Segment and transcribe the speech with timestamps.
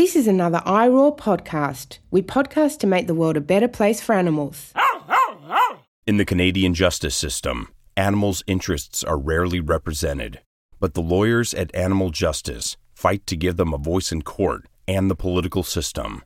[0.00, 1.98] This is another iRaw podcast.
[2.10, 4.72] We podcast to make the world a better place for animals.
[6.06, 10.40] In the Canadian justice system, animals' interests are rarely represented,
[10.80, 15.10] but the lawyers at Animal Justice fight to give them a voice in court and
[15.10, 16.24] the political system.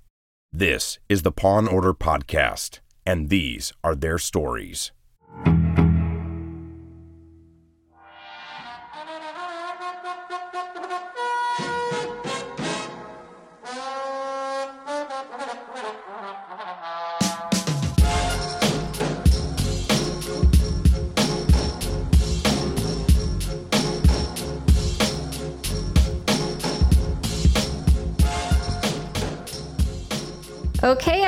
[0.52, 4.93] This is the Paw and Order Podcast, and these are their stories.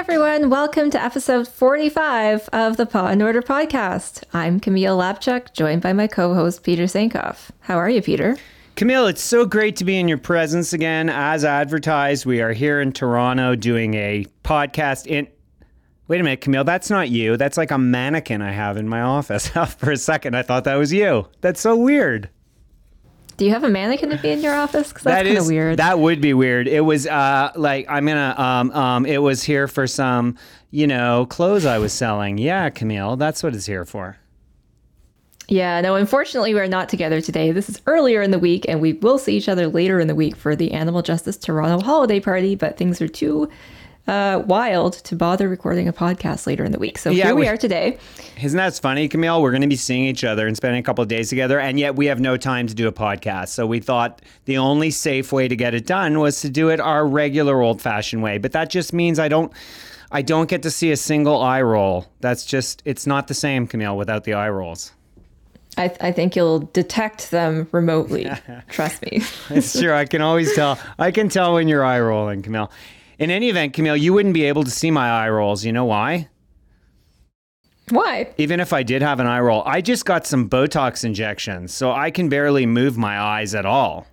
[0.08, 4.22] Everyone, welcome to episode 45 of the Paw and Order podcast.
[4.32, 7.50] I'm Camille Labchuk, joined by my co host, Peter Sankoff.
[7.58, 8.36] How are you, Peter?
[8.76, 11.08] Camille, it's so great to be in your presence again.
[11.08, 15.26] As advertised, we are here in Toronto doing a podcast in.
[16.06, 17.36] Wait a minute, Camille, that's not you.
[17.36, 19.48] That's like a mannequin I have in my office.
[19.78, 21.26] For a second, I thought that was you.
[21.40, 22.30] That's so weird.
[23.36, 24.88] Do you have a mannequin to be in your office?
[24.88, 25.78] Because that's kind of weird.
[25.78, 26.68] That would be weird.
[26.68, 29.06] It was uh, like I'm gonna um um.
[29.06, 30.36] It was here for some
[30.70, 32.38] you know clothes I was selling.
[32.38, 34.16] Yeah, Camille, that's what it's here for.
[35.48, 37.52] Yeah, no, unfortunately, we're not together today.
[37.52, 40.14] This is earlier in the week, and we will see each other later in the
[40.14, 43.48] week for the Animal Justice Toronto holiday party, but things are too
[44.06, 46.98] uh, wild to bother recording a podcast later in the week.
[46.98, 47.98] So yeah, here we, we are today.
[48.40, 49.42] Isn't that funny, Camille?
[49.42, 51.78] We're going to be seeing each other and spending a couple of days together, and
[51.78, 53.48] yet we have no time to do a podcast.
[53.48, 56.80] So we thought the only safe way to get it done was to do it
[56.80, 58.38] our regular old fashioned way.
[58.38, 59.52] But that just means I don't.
[60.12, 62.06] I don't get to see a single eye roll.
[62.20, 64.92] That's just, it's not the same, Camille, without the eye rolls.
[65.76, 68.30] I, th- I, think you'll detect them remotely.
[68.68, 69.22] Trust me.
[69.50, 69.92] it's true.
[69.92, 70.78] I can always tell.
[70.98, 72.70] I can tell when you're eye rolling, Camille.
[73.18, 75.64] In any event, Camille, you wouldn't be able to see my eye rolls.
[75.64, 76.28] You know why?
[77.90, 78.28] Why?
[78.36, 81.92] Even if I did have an eye roll, I just got some Botox injections, so
[81.92, 84.06] I can barely move my eyes at all.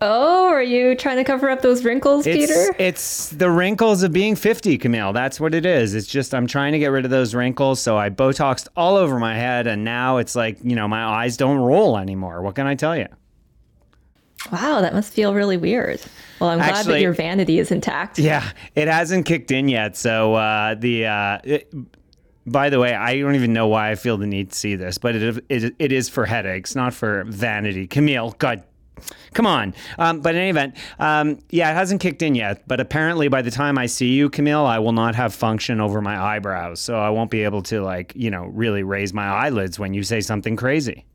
[0.00, 2.76] Oh, are you trying to cover up those wrinkles, it's, Peter?
[2.78, 5.14] It's the wrinkles of being 50, Camille.
[5.14, 5.94] That's what it is.
[5.94, 9.18] It's just I'm trying to get rid of those wrinkles, so I Botoxed all over
[9.18, 12.42] my head, and now it's like, you know, my eyes don't roll anymore.
[12.42, 13.06] What can I tell you?
[14.52, 16.00] Wow, that must feel really weird.
[16.40, 18.18] Well, I'm glad that your vanity is intact.
[18.18, 19.96] Yeah, it hasn't kicked in yet.
[19.96, 21.06] So uh, the.
[21.06, 21.72] Uh, it,
[22.46, 24.98] by the way, I don't even know why I feel the need to see this,
[24.98, 27.86] but it, it, it is for headaches, not for vanity.
[27.86, 28.62] Camille, God,
[29.32, 29.74] come on.
[29.98, 32.66] Um, but in any event, um, yeah, it hasn't kicked in yet.
[32.68, 36.02] But apparently, by the time I see you, Camille, I will not have function over
[36.02, 39.78] my eyebrows, so I won't be able to like you know really raise my eyelids
[39.78, 41.06] when you say something crazy.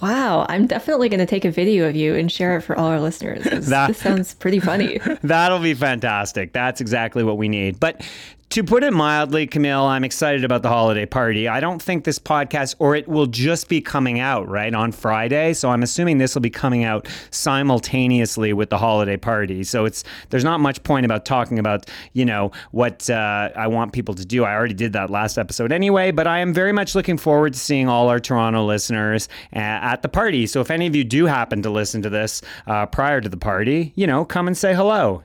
[0.00, 2.86] Wow, I'm definitely going to take a video of you and share it for all
[2.86, 3.44] our listeners.
[3.68, 4.98] That, this sounds pretty funny.
[5.22, 6.52] That'll be fantastic.
[6.52, 7.80] That's exactly what we need.
[7.80, 8.06] But
[8.50, 11.48] to put it mildly, Camille, I'm excited about the holiday party.
[11.48, 15.52] I don't think this podcast, or it will just be coming out, right, on Friday.
[15.52, 19.64] So I'm assuming this will be coming out simultaneously with the holiday party.
[19.64, 23.92] So it's there's not much point about talking about, you know, what uh, I want
[23.92, 24.44] people to do.
[24.44, 27.58] I already did that last episode anyway, but I am very much looking forward to
[27.58, 30.46] seeing all our Toronto listeners uh, at the party.
[30.46, 33.36] So if any of you do happen to listen to this uh, prior to the
[33.36, 35.22] party, you know, come and say hello.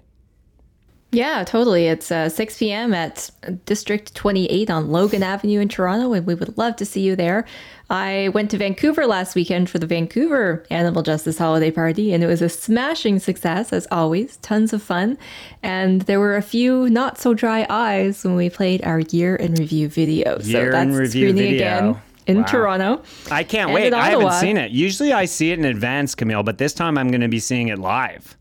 [1.14, 1.86] Yeah, totally.
[1.86, 2.92] It's uh, 6 p.m.
[2.92, 3.30] at
[3.66, 7.46] District 28 on Logan Avenue in Toronto, and we would love to see you there.
[7.92, 12.28] I went to Vancouver last weekend for the Vancouver Animal Justice Holiday Party, and it
[12.28, 14.38] was a smashing success, as always.
[14.38, 15.20] Tons of fun.
[15.62, 19.54] And there were a few not so dry eyes when we played our year in
[19.54, 20.40] review video.
[20.40, 21.56] Year so that's in review video.
[21.56, 22.44] again in wow.
[22.44, 23.04] Toronto.
[23.30, 23.94] I can't wait.
[23.94, 24.72] I haven't seen it.
[24.72, 27.68] Usually I see it in advance, Camille, but this time I'm going to be seeing
[27.68, 28.36] it live.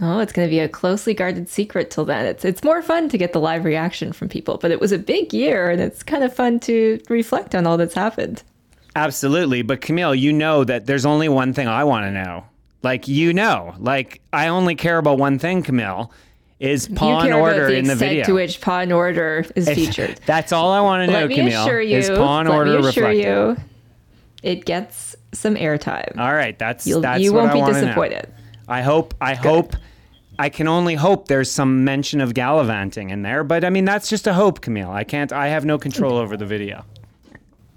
[0.00, 2.26] Oh, it's going to be a closely guarded secret till then.
[2.26, 4.98] It's it's more fun to get the live reaction from people, but it was a
[4.98, 8.42] big year and it's kind of fun to reflect on all that's happened.
[8.96, 12.44] Absolutely, but Camille, you know that there's only one thing I want to know.
[12.82, 16.12] Like you know, like I only care about one thing, Camille.
[16.60, 18.24] Is Paw and Order the in the video?
[18.24, 20.20] To which Paw and Order is featured.
[20.26, 21.62] That's all I want to know, let me Camille.
[21.64, 23.62] Assure you, is Paw and Order let me assure reflected?
[24.42, 26.16] you, it gets some airtime.
[26.16, 28.28] All right, that's You'll, that's you won't be disappointed.
[28.28, 28.43] Know.
[28.68, 29.14] I hope.
[29.20, 29.42] I Good.
[29.42, 29.76] hope.
[30.38, 34.08] I can only hope there's some mention of gallivanting in there, but I mean that's
[34.08, 34.90] just a hope, Camille.
[34.90, 35.32] I can't.
[35.32, 36.84] I have no control over the video.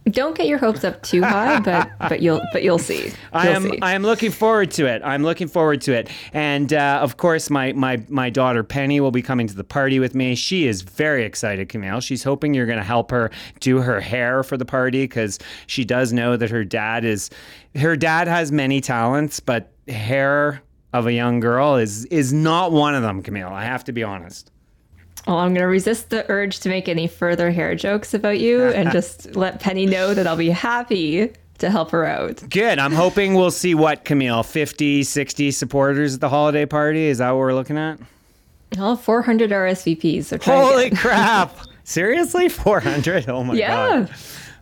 [0.09, 3.05] Don't get your hopes up too high, but but you'll but you'll see.
[3.05, 3.79] You'll I am see.
[3.81, 5.01] I am looking forward to it.
[5.03, 9.11] I'm looking forward to it, and uh, of course, my my my daughter Penny will
[9.11, 10.33] be coming to the party with me.
[10.35, 11.99] She is very excited, Camille.
[11.99, 15.83] She's hoping you're going to help her do her hair for the party because she
[15.83, 17.29] does know that her dad is
[17.75, 20.61] her dad has many talents, but hair
[20.93, 23.49] of a young girl is is not one of them, Camille.
[23.49, 24.51] I have to be honest.
[25.25, 28.63] Well, I'm going to resist the urge to make any further hair jokes about you
[28.69, 32.41] and just let Penny know that I'll be happy to help her out.
[32.49, 32.79] Good.
[32.79, 34.43] I'm hoping we'll see what, Camille?
[34.43, 37.05] 50, 60 supporters at the holiday party?
[37.07, 37.99] Is that what we're looking at?
[38.77, 40.25] Oh, 400 RSVPs.
[40.25, 41.57] So Holy crap.
[41.83, 42.47] Seriously?
[42.47, 43.27] 400?
[43.27, 43.67] Oh my Yeah.
[44.05, 44.09] God.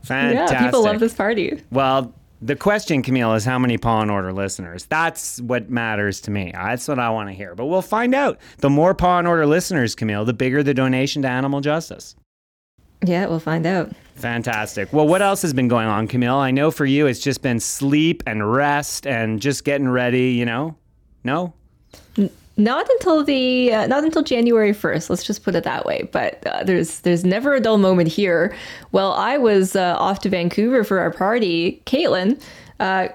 [0.03, 0.57] Fantastic.
[0.57, 1.61] Yeah, people love this party.
[1.71, 4.85] Well, the question, Camille, is how many Paw and Order listeners?
[4.85, 6.51] That's what matters to me.
[6.53, 7.55] That's what I want to hear.
[7.55, 8.39] But we'll find out.
[8.57, 12.15] The more Paw and Order listeners, Camille, the bigger the donation to animal justice.
[13.03, 13.91] Yeah, we'll find out.
[14.15, 14.91] Fantastic.
[14.93, 16.35] Well, what else has been going on, Camille?
[16.35, 20.45] I know for you it's just been sleep and rest and just getting ready, you
[20.45, 20.75] know?
[21.23, 21.53] No?
[22.57, 25.09] Not until the uh, not until January first.
[25.09, 26.07] Let's just put it that way.
[26.11, 28.55] But uh, there's there's never a dull moment here.
[28.93, 31.81] Well, I was uh, off to Vancouver for our party.
[31.85, 32.41] Kaitlyn,
[32.79, 33.09] uh,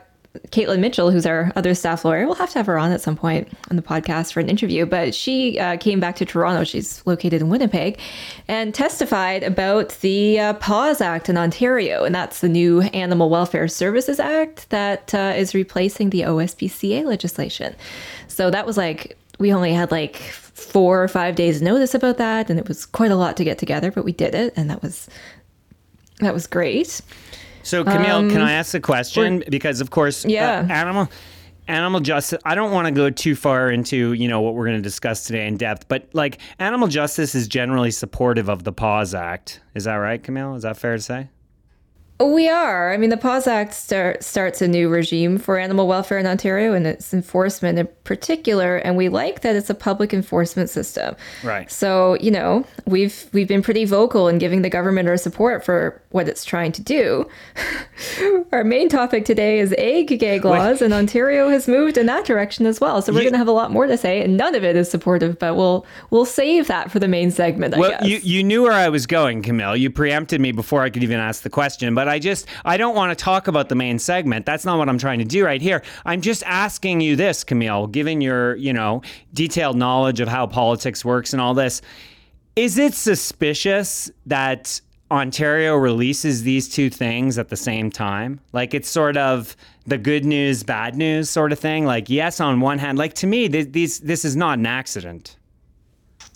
[0.48, 3.16] Kaitlyn Mitchell, who's our other staff lawyer, we'll have to have her on at some
[3.16, 4.84] point on the podcast for an interview.
[4.84, 6.62] But she uh, came back to Toronto.
[6.64, 7.98] She's located in Winnipeg,
[8.46, 13.69] and testified about the uh, PAWS Act in Ontario, and that's the new Animal Welfare
[13.69, 17.75] Services Act that is replacing the OSPCA legislation.
[18.28, 22.48] So that was like we only had like four or five days notice about that,
[22.50, 24.82] and it was quite a lot to get together, but we did it, and that
[24.82, 25.08] was
[26.20, 27.00] that was great.
[27.62, 29.42] So, Camille, can I ask a question?
[29.48, 30.66] Because, of course, uh, Um, Yeah.
[30.70, 31.08] animal
[31.69, 32.40] animal justice.
[32.44, 35.25] I don't want to go too far into you know what we're going to discuss
[35.25, 39.60] today in depth, but like animal justice is generally supportive of the PAWS Act.
[39.75, 40.54] Is that right, Camille?
[40.54, 41.28] Is that fair to say?
[42.20, 42.93] We are.
[42.93, 46.75] I mean, the PAWS Act start, starts a new regime for animal welfare in Ontario
[46.75, 51.17] and its enforcement in particular, and we like that it's a public enforcement system.
[51.43, 51.70] Right.
[51.70, 56.02] So, you know, we've we've been pretty vocal in giving the government our support for
[56.11, 57.26] what it's trying to do.
[58.52, 62.66] our main topic today is ag gag laws, and Ontario has moved in that direction
[62.66, 63.00] as well.
[63.00, 64.90] So we're going to have a lot more to say, and none of it is
[64.90, 67.73] supportive, but we'll we'll save that for the main segment.
[67.75, 68.06] I Well, guess.
[68.06, 69.75] you, you knew where I was going, Camille.
[69.75, 71.94] You preempted me before I could even ask the question.
[71.94, 74.44] But I just, I don't want to talk about the main segment.
[74.44, 75.82] That's not what I'm trying to do right here.
[76.04, 79.02] I'm just asking you this, Camille, given your, you know,
[79.32, 81.80] detailed knowledge of how politics works and all this.
[82.56, 84.80] Is it suspicious that
[85.10, 88.40] Ontario releases these two things at the same time?
[88.52, 89.56] Like it's sort of
[89.86, 91.84] the good news, bad news sort of thing.
[91.84, 95.36] Like yes, on one hand, like to me, th- these this is not an accident.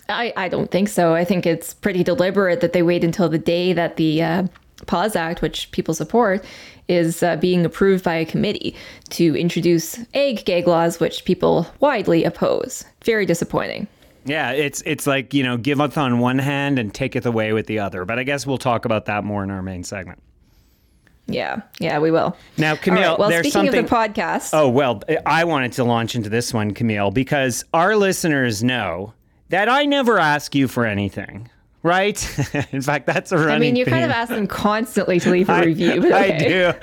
[0.09, 1.15] I, I don't think so.
[1.15, 4.47] I think it's pretty deliberate that they wait until the day that the uh,
[4.87, 6.45] PAWS Act, which people support,
[6.89, 8.75] is uh, being approved by a committee
[9.11, 12.85] to introduce ag gag laws, which people widely oppose.
[13.05, 13.87] Very disappointing.
[14.27, 17.79] Yeah, it's it's like you know, giveth on one hand and taketh away with the
[17.79, 18.05] other.
[18.05, 20.23] But I guess we'll talk about that more in our main segment.
[21.27, 22.37] Yeah, yeah, we will.
[22.59, 23.85] Now, Camille, right, well, there's speaking something.
[23.85, 27.97] of the podcast, oh well, I wanted to launch into this one, Camille, because our
[27.97, 29.15] listeners know
[29.49, 31.49] that I never ask you for anything,
[31.85, 32.39] right?
[32.73, 33.55] in fact, that's a running.
[33.55, 36.01] I mean, you kind of ask them constantly to leave a review.
[36.01, 36.73] But I do.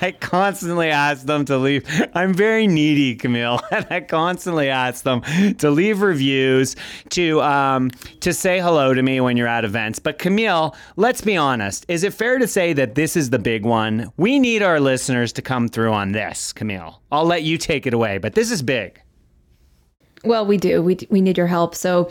[0.00, 1.84] I constantly ask them to leave.
[2.14, 5.20] I'm very needy, Camille, and I constantly ask them
[5.58, 6.76] to leave reviews,
[7.10, 7.90] to um,
[8.20, 9.98] to say hello to me when you're at events.
[9.98, 11.84] But Camille, let's be honest.
[11.88, 14.12] Is it fair to say that this is the big one?
[14.16, 17.02] We need our listeners to come through on this, Camille.
[17.10, 19.00] I'll let you take it away, but this is big.
[20.24, 20.82] Well, we do.
[20.82, 21.74] We, we need your help.
[21.74, 22.10] So,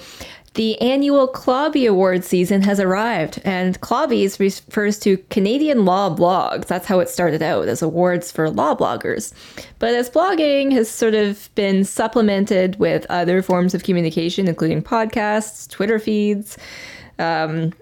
[0.55, 6.65] the annual Clawbie Award season has arrived, and Clawbies refers to Canadian law blogs.
[6.65, 9.33] That's how it started out as awards for law bloggers.
[9.79, 15.69] But as blogging has sort of been supplemented with other forms of communication, including podcasts,
[15.69, 16.57] Twitter feeds,
[17.19, 17.73] um,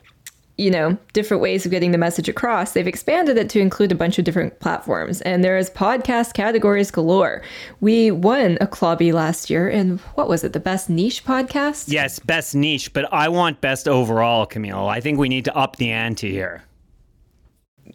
[0.57, 2.73] you know, different ways of getting the message across.
[2.73, 7.41] They've expanded it to include a bunch of different platforms, and there's podcast categories galore.
[7.81, 11.85] We won a Clawbie last year in what was it, the best niche podcast?
[11.87, 14.87] Yes, best niche, but I want best overall, Camille.
[14.87, 16.63] I think we need to up the ante here.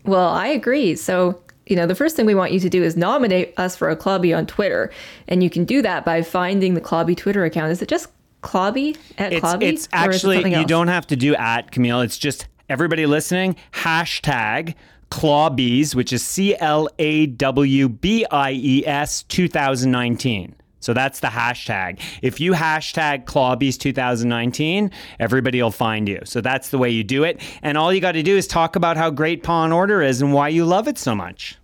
[0.05, 0.97] Well, I agree.
[0.97, 3.89] So, you know, the first thing we want you to do is nominate us for
[3.89, 4.91] a Clawbie on Twitter,
[5.29, 7.71] and you can do that by finding the Clawbie Twitter account.
[7.71, 8.09] Is it just
[8.43, 9.63] Clawbie at It's, Clawbie?
[9.63, 12.01] it's is it actually you don't have to do at Camille.
[12.01, 13.57] It's just everybody listening.
[13.73, 14.75] Hashtag
[15.11, 20.55] Clawbies, which is C L A W B I E S 2019.
[20.81, 22.01] So that's the hashtag.
[22.23, 26.21] If you hashtag Clawbies 2019, everybody will find you.
[26.25, 27.41] So that's the way you do it.
[27.63, 30.23] And all you got to do is talk about how great Paw and Order is
[30.23, 31.59] and why you love it so much.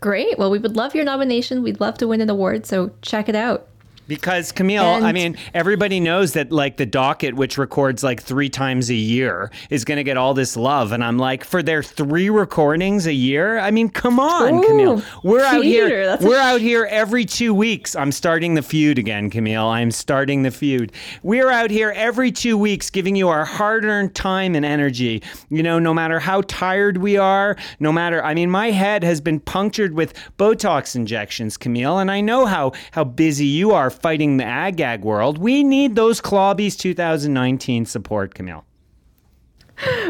[0.00, 0.38] Great.
[0.38, 1.62] Well, we would love your nomination.
[1.62, 3.66] We'd love to win an award, so check it out.
[4.08, 8.48] Because Camille, and I mean, everybody knows that like the docket, which records like three
[8.48, 11.82] times a year, is going to get all this love, and I'm like, for their
[11.82, 16.38] three recordings a year, I mean, come on, Ooh, Camille, we're out here, That's we're
[16.38, 17.94] out here every two weeks.
[17.94, 19.68] I'm starting the feud again, Camille.
[19.68, 20.92] I'm starting the feud.
[21.22, 25.22] We're out here every two weeks, giving you our hard-earned time and energy.
[25.48, 29.20] You know, no matter how tired we are, no matter, I mean, my head has
[29.20, 34.36] been punctured with Botox injections, Camille, and I know how how busy you are fighting
[34.36, 35.38] the ag gag world.
[35.38, 38.64] We need those Clawbies 2019 support, Camille.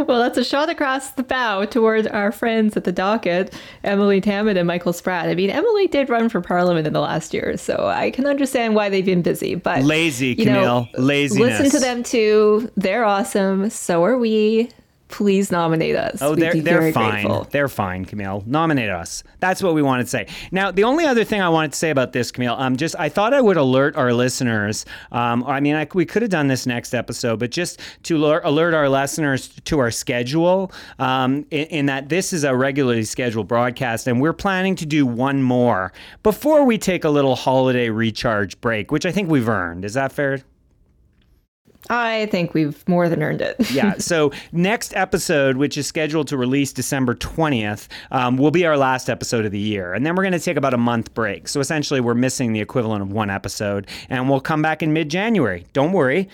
[0.06, 4.56] Well, that's a shot across the bow toward our friends at the docket, Emilie Taman
[4.56, 5.28] and Michael Spratt.
[5.28, 8.74] I mean, Emily did run for parliament in the last year, so I can understand
[8.74, 9.54] why they've been busy.
[9.54, 11.40] But lazy, Camille, lazy.
[11.40, 12.70] Listen to them too.
[12.76, 13.70] They're awesome.
[13.70, 14.68] So are we
[15.12, 16.20] please nominate us.
[16.20, 17.26] Oh, they're, they're fine.
[17.26, 17.46] Grateful.
[17.50, 18.42] They're fine, Camille.
[18.46, 19.22] Nominate us.
[19.38, 20.26] That's what we wanted to say.
[20.50, 23.08] Now, the only other thing I wanted to say about this, Camille, um, just I
[23.08, 24.84] thought I would alert our listeners.
[25.12, 28.42] Um, I mean, I, we could have done this next episode, but just to alert,
[28.44, 33.46] alert our listeners to our schedule, um, in, in that this is a regularly scheduled
[33.46, 35.92] broadcast, and we're planning to do one more
[36.22, 39.84] before we take a little holiday recharge break, which I think we've earned.
[39.84, 40.42] Is that fair?
[41.90, 43.56] I think we've more than earned it.
[43.70, 43.94] yeah.
[43.98, 49.08] So next episode, which is scheduled to release December twentieth, um, will be our last
[49.08, 51.48] episode of the year, and then we're going to take about a month break.
[51.48, 55.66] So essentially, we're missing the equivalent of one episode, and we'll come back in mid-January.
[55.72, 56.28] Don't worry,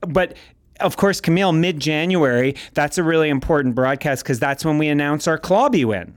[0.00, 0.36] but
[0.80, 5.28] of course, Camille, mid January, that's a really important broadcast because that's when we announce
[5.28, 6.14] our Clawbie win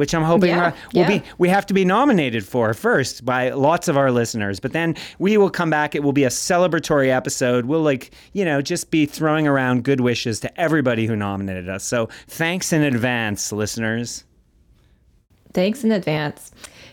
[0.00, 1.18] which I'm hoping yeah, will yeah.
[1.18, 4.58] be we have to be nominated for first by lots of our listeners.
[4.58, 5.94] But then we will come back.
[5.94, 7.66] It will be a celebratory episode.
[7.66, 11.84] We'll like you know just be throwing around good wishes to everybody who nominated us.
[11.84, 14.24] So thanks in advance, listeners.
[15.52, 16.50] Thanks in advance.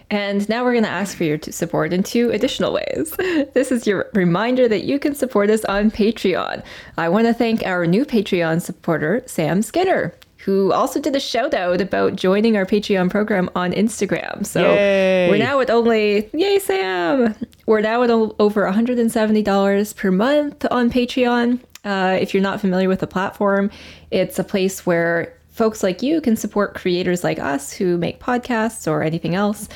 [0.10, 3.16] And now we're going to ask for your support in two additional ways.
[3.54, 6.64] This is your reminder that you can support us on Patreon.
[6.98, 10.14] I want to thank our new Patreon supporter, Sam Skinner
[10.48, 14.46] who also did a shout out about joining our Patreon program on Instagram.
[14.46, 15.30] So yay.
[15.30, 17.36] we're now at only, yay, Sam!
[17.66, 21.60] We're now at over $170 per month on Patreon.
[21.84, 23.70] Uh, if you're not familiar with the platform,
[24.10, 28.90] it's a place where folks like you can support creators like us who make podcasts
[28.90, 29.68] or anything else.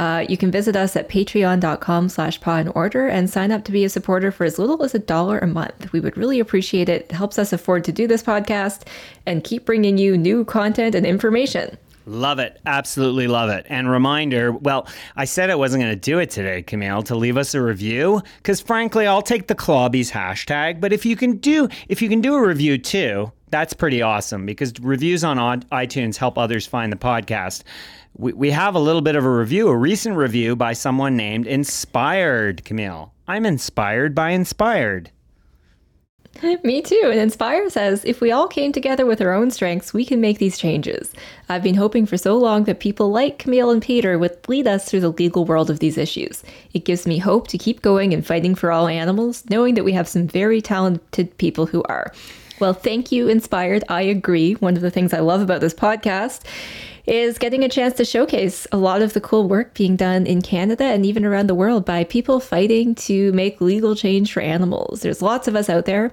[0.00, 3.70] Uh, you can visit us at patreon.com slash paw and order and sign up to
[3.70, 5.92] be a supporter for as little as a dollar a month.
[5.92, 7.02] We would really appreciate it.
[7.02, 8.86] It helps us afford to do this podcast
[9.26, 11.76] and keep bringing you new content and information.
[12.06, 12.58] Love it.
[12.64, 13.66] Absolutely love it.
[13.68, 17.36] And reminder well, I said I wasn't going to do it today, Camille, to leave
[17.36, 20.80] us a review because frankly, I'll take the Clawbies hashtag.
[20.80, 24.46] But if you can do if you can do a review too, that's pretty awesome
[24.46, 27.64] because reviews on iTunes help others find the podcast.
[28.16, 31.46] We, we have a little bit of a review, a recent review by someone named
[31.46, 33.12] Inspired, Camille.
[33.26, 35.10] I'm inspired by Inspired.
[36.64, 37.08] Me too.
[37.10, 40.38] And Inspire says if we all came together with our own strengths, we can make
[40.38, 41.12] these changes.
[41.48, 44.88] I've been hoping for so long that people like Camille and Peter would lead us
[44.88, 46.42] through the legal world of these issues.
[46.72, 49.92] It gives me hope to keep going and fighting for all animals, knowing that we
[49.92, 52.12] have some very talented people who are.
[52.60, 53.84] Well, thank you, Inspired.
[53.88, 54.52] I agree.
[54.52, 56.42] One of the things I love about this podcast
[57.06, 60.42] is getting a chance to showcase a lot of the cool work being done in
[60.42, 65.00] Canada and even around the world by people fighting to make legal change for animals.
[65.00, 66.12] There's lots of us out there.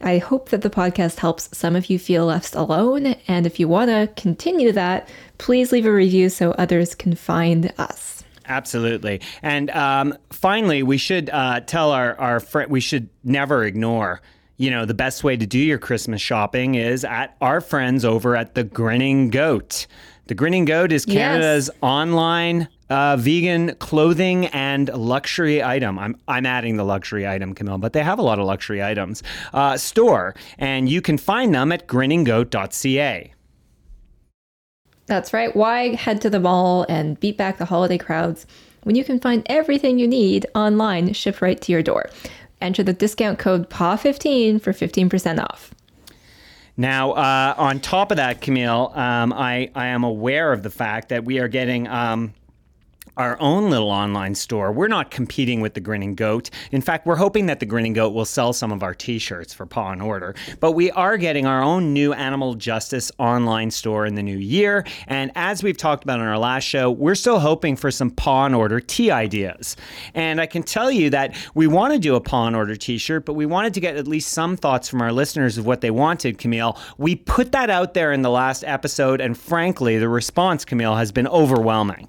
[0.00, 3.16] I hope that the podcast helps some of you feel less alone.
[3.26, 7.74] And if you want to continue that, please leave a review so others can find
[7.76, 8.22] us.
[8.46, 9.20] Absolutely.
[9.42, 14.22] And um, finally, we should uh, tell our, our friend, we should never ignore
[14.58, 18.36] you know, the best way to do your Christmas shopping is at our friends over
[18.36, 19.86] at the Grinning Goat.
[20.26, 21.78] The Grinning Goat is Canada's yes.
[21.80, 25.98] online uh, vegan clothing and luxury item.
[25.98, 29.22] I'm I'm adding the luxury item, Camille, but they have a lot of luxury items.
[29.54, 33.32] Uh, store, and you can find them at grinninggoat.ca.
[35.06, 35.54] That's right.
[35.56, 38.46] Why head to the mall and beat back the holiday crowds
[38.82, 42.10] when you can find everything you need online shipped right to your door?
[42.60, 45.74] Enter the discount code PAW15 for 15% off.
[46.76, 51.08] Now, uh, on top of that, Camille, um, I, I am aware of the fact
[51.08, 52.34] that we are getting um,
[53.18, 54.70] our own little online store.
[54.70, 56.50] We're not competing with the Grinning Goat.
[56.70, 59.52] In fact, we're hoping that the Grinning Goat will sell some of our t shirts
[59.52, 60.36] for Paw and Order.
[60.60, 64.86] But we are getting our own new animal justice online store in the new year.
[65.08, 68.46] And as we've talked about on our last show, we're still hoping for some Paw
[68.46, 69.76] and Order tea ideas.
[70.14, 72.98] And I can tell you that we want to do a Paw and Order t
[72.98, 75.80] shirt, but we wanted to get at least some thoughts from our listeners of what
[75.80, 76.78] they wanted, Camille.
[76.98, 81.10] We put that out there in the last episode, and frankly, the response, Camille, has
[81.10, 82.08] been overwhelming.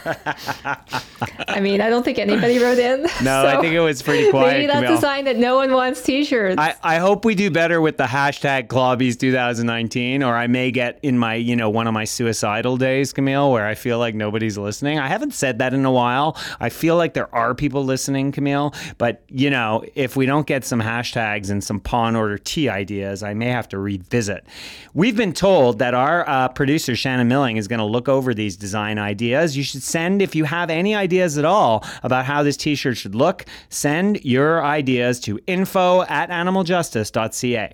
[0.05, 3.07] I mean, I don't think anybody wrote in.
[3.21, 4.53] No, I think it was pretty quiet.
[4.53, 4.97] Maybe that's Camille.
[4.97, 6.55] a sign that no one wants T-shirts.
[6.57, 10.99] I, I hope we do better with the hashtag Clawbies 2019, or I may get
[11.03, 14.57] in my, you know, one of my suicidal days, Camille, where I feel like nobody's
[14.57, 14.97] listening.
[14.97, 16.35] I haven't said that in a while.
[16.59, 20.65] I feel like there are people listening, Camille, but, you know, if we don't get
[20.65, 24.45] some hashtags and some Paw and Order tea ideas, I may have to revisit.
[24.93, 28.55] We've been told that our uh, producer, Shannon Milling, is going to look over these
[28.57, 29.55] design ideas.
[29.55, 32.97] You should send, if you have any ideas at all about how this t shirt
[32.97, 37.73] should look, send your ideas to info at animaljustice.ca.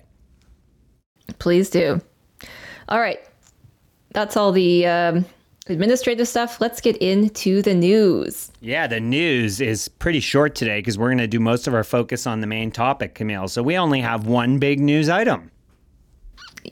[1.38, 2.00] Please do.
[2.88, 3.20] All right.
[4.12, 5.26] That's all the um,
[5.68, 6.60] administrative stuff.
[6.60, 8.50] Let's get into the news.
[8.60, 11.84] Yeah, the news is pretty short today because we're going to do most of our
[11.84, 13.48] focus on the main topic, Camille.
[13.48, 15.50] So we only have one big news item.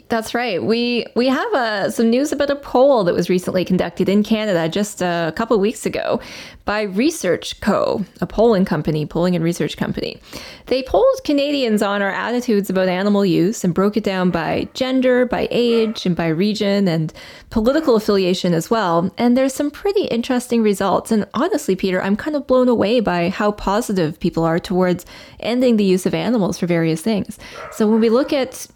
[0.09, 0.63] That's right.
[0.63, 4.69] We we have uh, some news about a poll that was recently conducted in Canada
[4.69, 6.21] just a couple weeks ago
[6.65, 10.21] by Research Co, a polling company, polling and research company.
[10.67, 15.27] They polled Canadians on our attitudes about animal use and broke it down by gender,
[15.27, 17.13] by age, and by region and
[17.51, 19.13] political affiliation as well.
[19.17, 21.13] And there's some pretty interesting results.
[21.13, 25.07] And honestly, Peter, I'm kind of blown away by how positive people are towards
[25.39, 27.39] ending the use of animals for various things.
[27.71, 28.67] So when we look at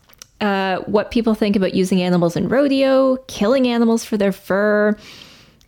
[0.41, 4.97] uh, what people think about using animals in rodeo, killing animals for their fur,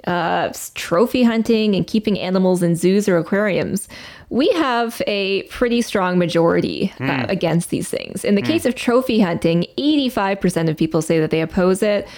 [0.06, 3.88] uh, trophy hunting, and keeping animals in zoos or aquariums.
[4.30, 8.24] We have a pretty strong majority uh, against these things.
[8.24, 12.08] In the case of trophy hunting, 85% of people say that they oppose it.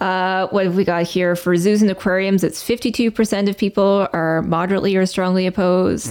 [0.00, 2.42] Uh, what have we got here for zoos and aquariums?
[2.44, 6.10] It's 52% of people are moderately or strongly opposed.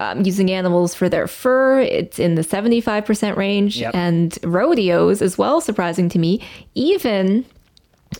[0.00, 3.80] Um, using animals for their fur, it's in the 75% range.
[3.80, 3.94] Yep.
[3.94, 6.40] And rodeos, as well, surprising to me,
[6.74, 7.44] even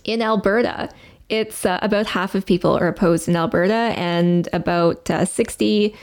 [0.04, 0.88] in Alberta,
[1.28, 5.94] it's uh, about half of people are opposed in Alberta and about uh, 61%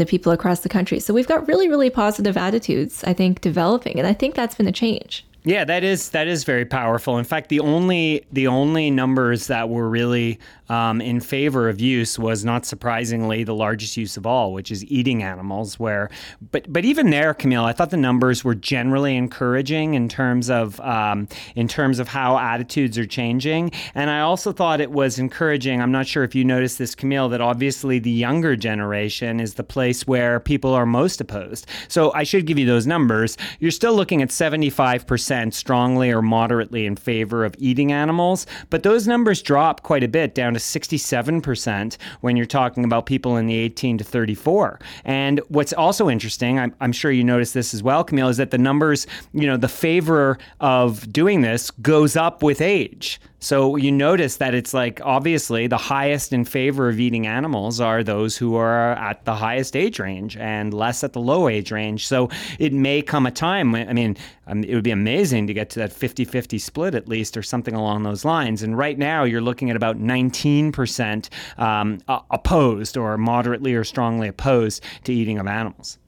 [0.00, 0.98] of people across the country.
[0.98, 3.98] So we've got really, really positive attitudes, I think, developing.
[3.98, 5.26] And I think that's been a change.
[5.46, 7.18] Yeah, that is that is very powerful.
[7.18, 10.38] In fact, the only the only numbers that were really
[10.70, 14.82] um, in favor of use was not surprisingly the largest use of all, which is
[14.86, 15.78] eating animals.
[15.78, 16.08] Where,
[16.50, 20.80] but but even there, Camille, I thought the numbers were generally encouraging in terms of
[20.80, 23.70] um, in terms of how attitudes are changing.
[23.94, 25.82] And I also thought it was encouraging.
[25.82, 29.64] I'm not sure if you noticed this, Camille, that obviously the younger generation is the
[29.64, 31.66] place where people are most opposed.
[31.88, 33.36] So I should give you those numbers.
[33.60, 38.82] You're still looking at 75 percent strongly or moderately in favor of eating animals, but
[38.82, 43.46] those numbers drop quite a bit down to 67% when you're talking about people in
[43.46, 44.78] the 18 to 34.
[45.04, 48.50] And what's also interesting, I'm, I'm sure you noticed this as well, Camille, is that
[48.50, 53.20] the numbers, you know, the favor of doing this goes up with age.
[53.44, 58.02] So you notice that it's like obviously the highest in favor of eating animals are
[58.02, 62.06] those who are at the highest age range and less at the low age range.
[62.06, 65.52] So it may come a time, when, I mean, um, it would be amazing to
[65.52, 68.62] get to that 50 50 split at least or something along those lines.
[68.62, 71.28] And right now you're looking at about 19%
[71.58, 75.98] um, opposed or moderately or strongly opposed to eating of animals.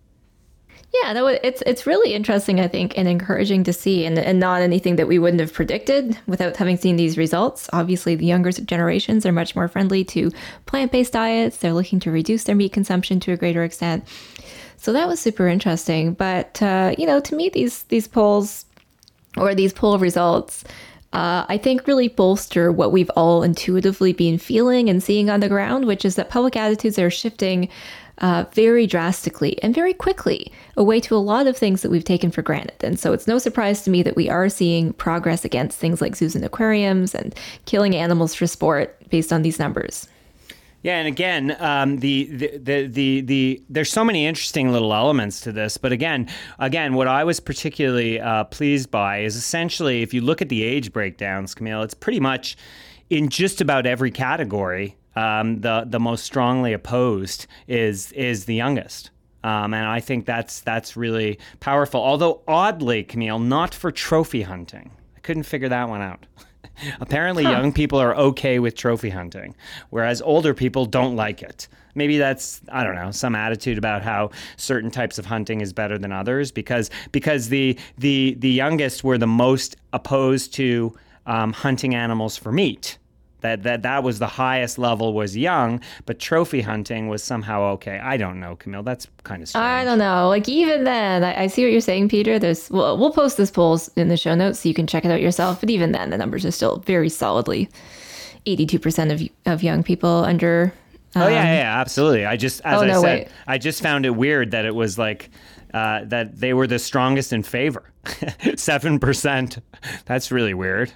[1.03, 4.63] Yeah, no, it's it's really interesting, I think, and encouraging to see, and, and not
[4.63, 7.69] anything that we wouldn't have predicted without having seen these results.
[7.73, 10.31] Obviously, the younger generations are much more friendly to
[10.65, 11.59] plant based diets.
[11.59, 14.07] They're looking to reduce their meat consumption to a greater extent.
[14.79, 16.15] So that was super interesting.
[16.15, 18.65] But uh, you know, to me, these these polls
[19.37, 20.65] or these poll results.
[21.13, 25.49] Uh, I think really bolster what we've all intuitively been feeling and seeing on the
[25.49, 27.69] ground, which is that public attitudes are shifting
[28.19, 32.31] uh, very drastically and very quickly away to a lot of things that we've taken
[32.31, 32.83] for granted.
[32.83, 36.17] And so it's no surprise to me that we are seeing progress against things like
[36.17, 37.35] zoos and aquariums and
[37.67, 40.09] killing animals for sport based on these numbers.
[40.83, 45.41] Yeah, and again, um, the, the, the the the there's so many interesting little elements
[45.41, 45.79] to this.
[45.79, 46.29] But again,
[46.61, 50.63] again, what I was particularly uh, pleased by is essentially, if you look at the
[50.63, 52.57] age breakdowns, Camille, it's pretty much
[53.11, 54.95] in just about every category.
[55.17, 59.11] Um, the the most strongly opposed is is the youngest.
[59.43, 62.01] Um, and I think that's that's really powerful.
[62.03, 64.91] Although oddly, Camille, not for trophy hunting.
[65.17, 66.27] I couldn't figure that one out.
[67.01, 67.53] Apparently, huh.
[67.53, 69.55] young people are okay with trophy hunting,
[69.91, 71.69] whereas older people don't like it.
[71.95, 75.97] Maybe that's I don't know some attitude about how certain types of hunting is better
[75.97, 81.95] than others because because the the the youngest were the most opposed to um, hunting
[81.95, 82.99] animals for meat
[83.41, 87.99] that that that was the highest level was young, but trophy hunting was somehow okay.
[87.99, 88.83] I don't know, Camille.
[88.83, 89.65] That's kind of strange.
[89.65, 90.29] I don't know.
[90.29, 92.39] Like even then, I, I see what you're saying, Peter.
[92.39, 95.11] There's well, we'll post this polls in the show notes so you can check it
[95.11, 95.61] out yourself.
[95.61, 97.69] But even then, the numbers are still very solidly
[98.47, 100.73] 82% of, of young people under.
[101.15, 102.27] Um, oh, yeah, yeah, yeah, absolutely.
[102.27, 103.29] I just, as oh, I no, said, wait.
[103.47, 105.31] I just found it weird that it was like,
[105.75, 107.91] uh, that they were the strongest in favor.
[108.05, 109.61] 7%.
[110.05, 110.93] That's really weird.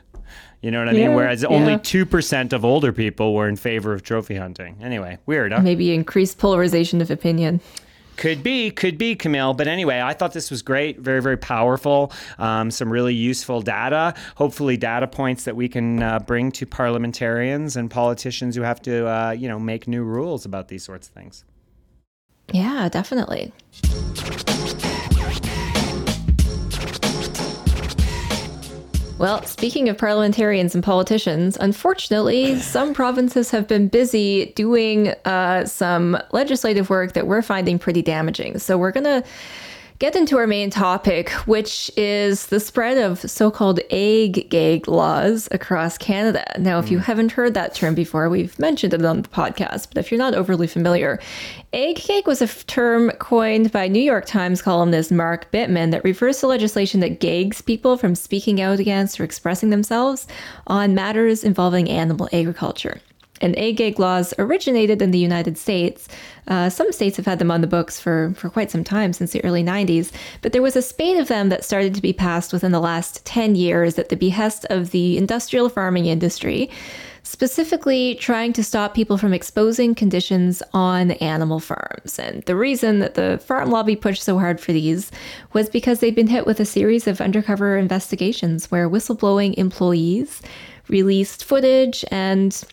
[0.62, 1.00] You know what I mean?
[1.02, 1.78] Yeah, Whereas only yeah.
[1.78, 4.76] 2% of older people were in favor of trophy hunting.
[4.82, 5.62] Anyway, weird, huh?
[5.62, 7.60] Maybe increased polarization of opinion.
[8.16, 9.54] Could be, could be, Camille.
[9.54, 12.12] But anyway, I thought this was great, very, very powerful.
[12.38, 14.12] Um, some really useful data.
[14.34, 19.08] Hopefully, data points that we can uh, bring to parliamentarians and politicians who have to,
[19.08, 21.44] uh, you know, make new rules about these sorts of things.
[22.52, 23.54] Yeah, definitely.
[29.20, 36.16] Well, speaking of parliamentarians and politicians, unfortunately, some provinces have been busy doing uh, some
[36.32, 38.58] legislative work that we're finding pretty damaging.
[38.60, 39.22] So we're going to
[40.00, 45.46] get into our main topic, which is the spread of so called ag gag laws
[45.52, 46.42] across Canada.
[46.58, 47.04] Now, if you hmm.
[47.04, 50.34] haven't heard that term before, we've mentioned it on the podcast, but if you're not
[50.34, 51.20] overly familiar,
[51.74, 56.02] ag gag was a f- term coined by New York Times columnist Mark Bittman that
[56.02, 60.26] refers to legislation that gags people from speaking out against or expressing themselves
[60.66, 63.02] on matters involving animal agriculture
[63.42, 66.08] ag gag laws originated in the United States.
[66.48, 69.32] Uh, some states have had them on the books for, for quite some time, since
[69.32, 70.10] the early 90s,
[70.42, 73.24] but there was a spate of them that started to be passed within the last
[73.24, 76.70] 10 years at the behest of the industrial farming industry,
[77.22, 82.18] specifically trying to stop people from exposing conditions on animal farms.
[82.18, 85.12] And the reason that the farm lobby pushed so hard for these
[85.52, 90.42] was because they've been hit with a series of undercover investigations where whistleblowing employees
[90.88, 92.64] released footage and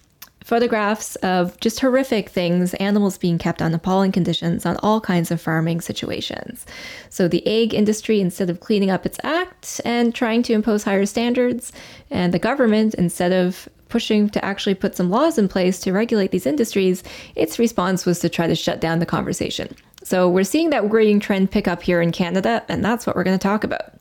[0.47, 5.41] photographs of just horrific things, animals being kept on appalling conditions on all kinds of
[5.41, 6.65] farming situations.
[7.09, 11.05] So the egg industry, instead of cleaning up its act and trying to impose higher
[11.05, 11.73] standards,
[12.09, 16.31] and the government, instead of pushing to actually put some laws in place to regulate
[16.31, 17.03] these industries,
[17.35, 19.75] its response was to try to shut down the conversation.
[20.03, 23.25] So we're seeing that worrying trend pick up here in Canada, and that's what we're
[23.25, 23.96] going to talk about.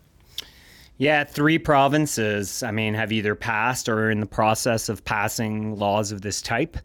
[0.99, 5.77] Yeah, three provinces, I mean, have either passed or are in the process of passing
[5.79, 6.79] laws of this type.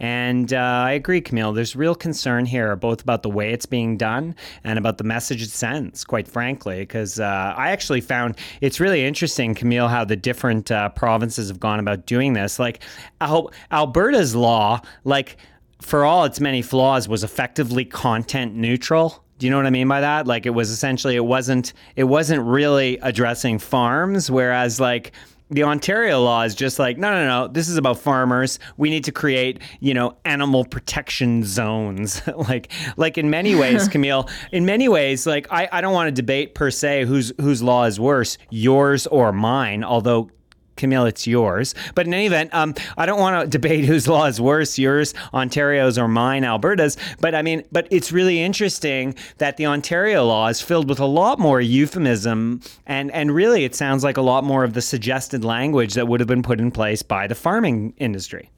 [0.00, 1.52] And uh, I agree, Camille.
[1.52, 5.42] There's real concern here, both about the way it's being done and about the message
[5.42, 6.78] it sends, quite frankly.
[6.78, 11.60] Because uh, I actually found it's really interesting, Camille, how the different uh, provinces have
[11.60, 12.58] gone about doing this.
[12.58, 12.82] Like
[13.20, 15.36] Al- Alberta's law, like,
[15.82, 19.22] for all its many flaws, was effectively content neutral.
[19.38, 20.26] Do you know what I mean by that?
[20.26, 25.12] Like it was essentially it wasn't it wasn't really addressing farms, whereas like
[25.50, 28.58] the Ontario law is just like, no, no, no, this is about farmers.
[28.76, 32.20] We need to create, you know, animal protection zones.
[32.36, 36.12] like, like in many ways, Camille, in many ways, like I, I don't want to
[36.12, 40.30] debate per se whose whose law is worse, yours or mine, although
[40.78, 41.74] Camille, it's yours.
[41.94, 45.12] But in any event, um, I don't want to debate whose law is worse, yours,
[45.34, 46.96] Ontario's, or mine, Alberta's.
[47.20, 51.06] But I mean, but it's really interesting that the Ontario law is filled with a
[51.06, 55.44] lot more euphemism, and and really, it sounds like a lot more of the suggested
[55.44, 58.50] language that would have been put in place by the farming industry.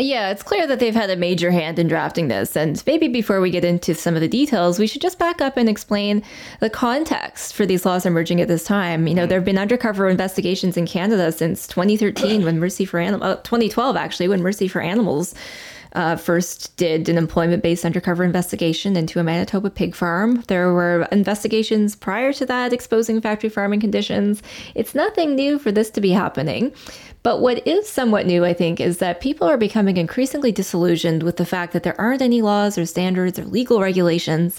[0.00, 2.56] Yeah, it's clear that they've had a major hand in drafting this.
[2.56, 5.56] And maybe before we get into some of the details, we should just back up
[5.56, 6.22] and explain
[6.60, 9.06] the context for these laws emerging at this time.
[9.06, 13.22] You know, there have been undercover investigations in Canada since 2013 when Mercy for Animals,
[13.22, 15.34] uh, 2012 actually, when Mercy for Animals
[15.92, 20.42] uh, first did an employment based undercover investigation into a Manitoba pig farm.
[20.48, 24.42] There were investigations prior to that exposing factory farming conditions.
[24.74, 26.72] It's nothing new for this to be happening.
[27.22, 31.36] But what is somewhat new, I think, is that people are becoming increasingly disillusioned with
[31.36, 34.58] the fact that there aren't any laws or standards or legal regulations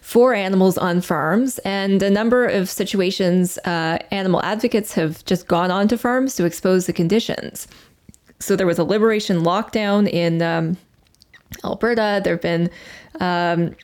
[0.00, 1.58] for animals on farms.
[1.60, 6.86] And a number of situations, uh, animal advocates have just gone onto farms to expose
[6.86, 7.68] the conditions.
[8.40, 10.76] So there was a liberation lockdown in um,
[11.62, 12.20] Alberta.
[12.24, 12.70] There have been
[13.20, 13.76] um,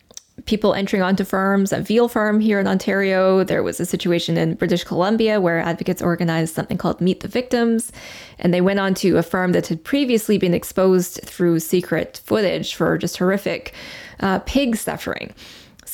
[0.44, 3.42] people entering onto farms, a veal farm here in Ontario.
[3.44, 7.90] There was a situation in British Columbia where advocates organized something called Meet the Victims.
[8.38, 12.98] And they went onto a farm that had previously been exposed through secret footage for
[12.98, 13.74] just horrific
[14.20, 15.34] uh, pig suffering.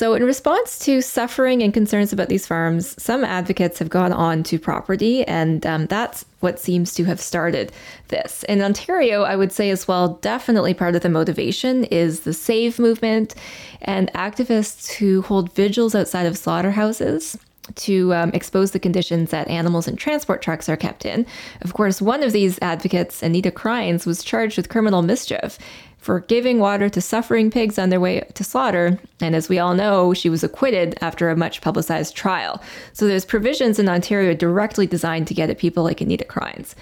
[0.02, 4.42] So, in response to suffering and concerns about these farms, some advocates have gone on
[4.42, 7.70] to property, and um, that's what seems to have started
[8.08, 8.42] this.
[8.48, 12.80] In Ontario, I would say as well, definitely part of the motivation is the SAVE
[12.80, 13.36] movement
[13.80, 17.38] and activists who hold vigils outside of slaughterhouses
[17.76, 21.24] to um, expose the conditions that animals and transport trucks are kept in.
[21.60, 25.58] Of course, one of these advocates, Anita Krajnc, was charged with criminal mischief
[26.02, 28.98] for giving water to suffering pigs on their way to slaughter.
[29.20, 32.60] And as we all know, she was acquitted after a much publicized trial.
[32.92, 36.74] So there's provisions in Ontario directly designed to get at people like Anita Krajnc.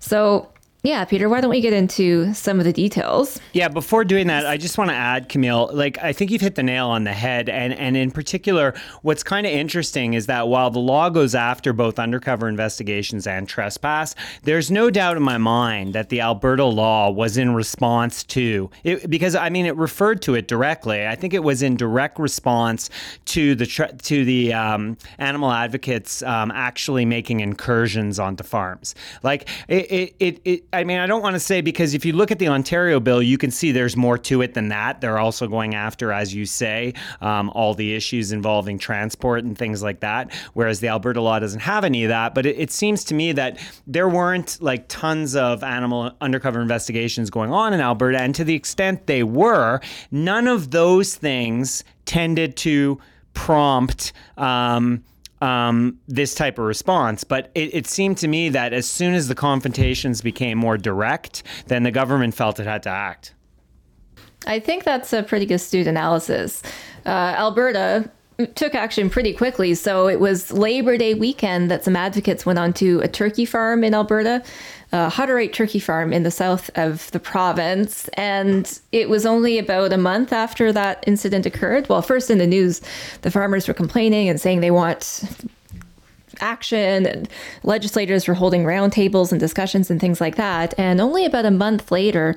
[0.00, 0.48] So
[0.84, 3.38] Yeah, Peter, why don't we get into some of the details?
[3.52, 6.56] Yeah, before doing that, I just want to add, Camille, like I think you've hit
[6.56, 7.48] the nail on the head.
[7.48, 11.72] And and in particular, what's kind of interesting is that while the law goes after
[11.72, 17.12] both undercover investigations and trespass, there's no doubt in my mind that the Alberta law
[17.12, 21.06] was in response to it because I mean it referred to it directly.
[21.06, 22.90] I think it was in direct response
[23.26, 23.66] to the
[24.02, 28.96] to the um, animal advocates um, actually making incursions onto farms.
[29.22, 32.14] Like it, it, it, it I mean, I don't want to say because if you
[32.14, 35.02] look at the Ontario bill, you can see there's more to it than that.
[35.02, 39.82] They're also going after, as you say, um, all the issues involving transport and things
[39.82, 42.34] like that, whereas the Alberta law doesn't have any of that.
[42.34, 47.28] But it, it seems to me that there weren't like tons of animal undercover investigations
[47.28, 48.18] going on in Alberta.
[48.18, 49.80] And to the extent they were,
[50.10, 52.98] none of those things tended to
[53.34, 54.14] prompt.
[54.38, 55.04] Um,
[55.42, 57.24] um, this type of response.
[57.24, 61.42] But it, it, seemed to me that as soon as the confrontations became more direct,
[61.66, 63.34] then the government felt it had to act.
[64.46, 66.62] I think that's a pretty astute analysis.
[67.04, 68.08] Uh, Alberta
[68.54, 69.74] took action pretty quickly.
[69.74, 73.94] So it was Labor Day weekend that some advocates went onto a turkey farm in
[73.94, 74.42] Alberta,
[74.92, 78.08] a Hutterite turkey farm in the south of the province.
[78.14, 81.88] And it was only about a month after that incident occurred.
[81.88, 82.82] Well, first in the news,
[83.22, 85.24] the farmers were complaining and saying they want
[86.40, 87.28] action and
[87.62, 90.74] legislators were holding roundtables and discussions and things like that.
[90.78, 92.36] And only about a month later,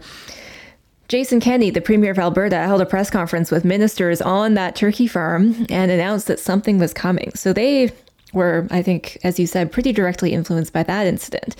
[1.07, 5.07] Jason Kenney, the Premier of Alberta, held a press conference with ministers on that turkey
[5.07, 7.31] farm and announced that something was coming.
[7.35, 7.91] So they
[8.33, 11.55] were, I think, as you said, pretty directly influenced by that incident.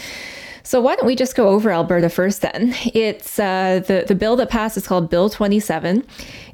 [0.65, 2.73] So why don't we just go over Alberta first then?
[2.93, 6.03] It's uh, the the bill that passed is called Bill 27.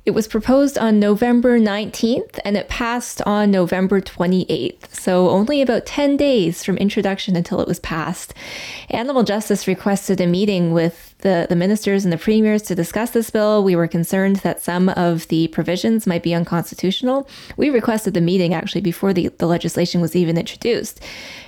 [0.04, 4.96] It was proposed on November 19th and it passed on November 28th.
[4.96, 8.34] So only about 10 days from introduction until it was passed.
[8.90, 13.30] Animal Justice requested a meeting with the, the ministers and the premiers to discuss this
[13.30, 13.64] bill.
[13.64, 17.30] We were concerned that some of the provisions might be unconstitutional.
[17.56, 21.00] We requested the meeting actually before the, the legislation was even introduced,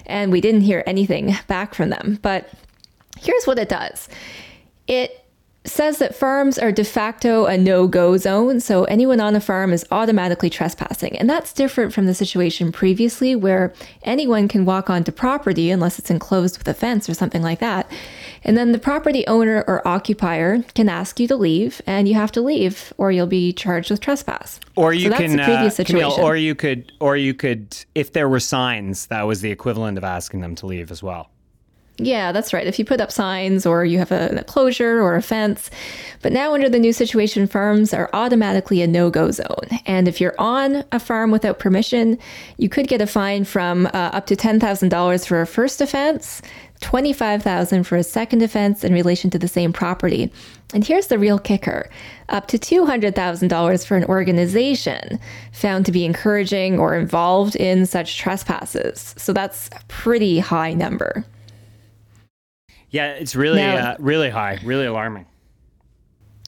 [0.06, 2.20] and we didn't hear anything back from them.
[2.22, 2.50] But
[3.18, 4.10] here's what it does
[4.88, 5.23] it
[5.66, 9.72] says that farms are de facto a no go zone, so anyone on a farm
[9.72, 11.18] is automatically trespassing.
[11.18, 13.74] And that's different from the situation previously where
[14.04, 17.90] anyone can walk onto property unless it's enclosed with a fence or something like that.
[18.44, 22.32] And then the property owner or occupier can ask you to leave, and you have
[22.34, 24.60] to leave, or you'll be charged with trespass.
[24.76, 28.42] Or you so can, uh, Camille, or you could, or you could, if there were
[28.42, 31.30] signs, that was the equivalent of asking them to leave as well.
[31.98, 32.66] Yeah, that's right.
[32.66, 35.70] If you put up signs or you have a, enclosure or a fence.
[36.24, 39.68] But now, under the new situation, farms are automatically a no go zone.
[39.86, 42.18] And if you're on a farm without permission,
[42.58, 46.42] you could get a fine from uh, up to $10,000 for a first offense,
[46.82, 50.32] 25,000 for a second offense in relation to the same property.
[50.74, 51.90] And here's the real kicker
[52.30, 55.20] up to $200,000 for an organization
[55.52, 59.14] found to be encouraging or involved in such trespasses.
[59.18, 61.24] So that's a pretty high number.
[62.94, 65.26] Yeah, it's really, now, uh, really high, really alarming.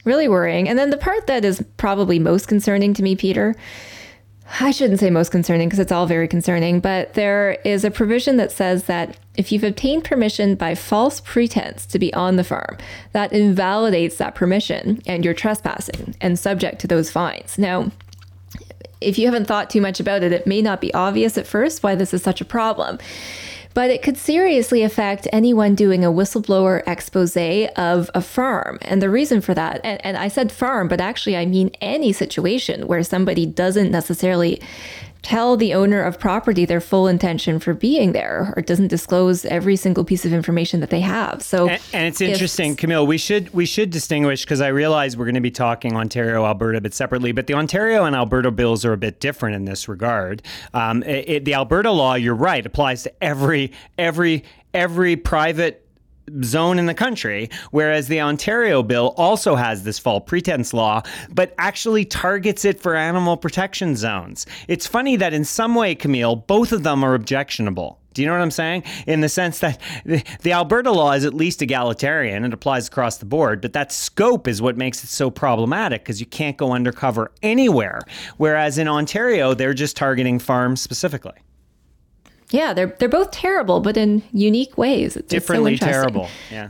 [0.03, 0.69] Really worrying.
[0.69, 3.55] And then the part that is probably most concerning to me, Peter,
[4.59, 8.37] I shouldn't say most concerning because it's all very concerning, but there is a provision
[8.37, 12.77] that says that if you've obtained permission by false pretense to be on the farm,
[13.13, 17.57] that invalidates that permission and you're trespassing and subject to those fines.
[17.57, 17.91] Now,
[19.01, 21.81] if you haven't thought too much about it, it may not be obvious at first
[21.81, 22.99] why this is such a problem
[23.75, 27.35] but it could seriously affect anyone doing a whistleblower expose
[27.75, 28.79] of a farm.
[28.81, 32.13] And the reason for that, and, and I said farm, but actually I mean any
[32.13, 34.61] situation where somebody doesn't necessarily
[35.25, 39.75] tell the owner of property their full intention for being there or doesn't disclose every
[39.75, 41.41] single piece of information that they have.
[41.41, 45.17] So and, and it's interesting, if, Camille, we should we should distinguish because I realize
[45.17, 47.31] we're going to be talking Ontario, Alberta, but separately.
[47.31, 50.43] But the Ontario and Alberta bills are a bit different in this regard.
[50.75, 54.43] Um, it, it, the Alberta law, you're right, applies to every every
[54.75, 55.84] every private
[56.43, 61.53] zone in the country, whereas the Ontario bill also has this false pretense law, but
[61.57, 64.45] actually targets it for animal protection zones.
[64.67, 67.99] It's funny that in some way, Camille, both of them are objectionable.
[68.15, 68.83] Do you know what I'm saying?
[69.07, 73.17] In the sense that the, the, Alberta law is at least egalitarian, it applies across
[73.17, 76.71] the board, but that scope is what makes it so problematic because you can't go
[76.71, 77.99] undercover anywhere.
[78.37, 81.35] Whereas in Ontario, they're just targeting farms specifically.
[82.55, 85.17] Yeah, they're they're both terrible, but in unique ways.
[85.17, 86.27] It's, Differently so terrible.
[86.49, 86.69] Yeah.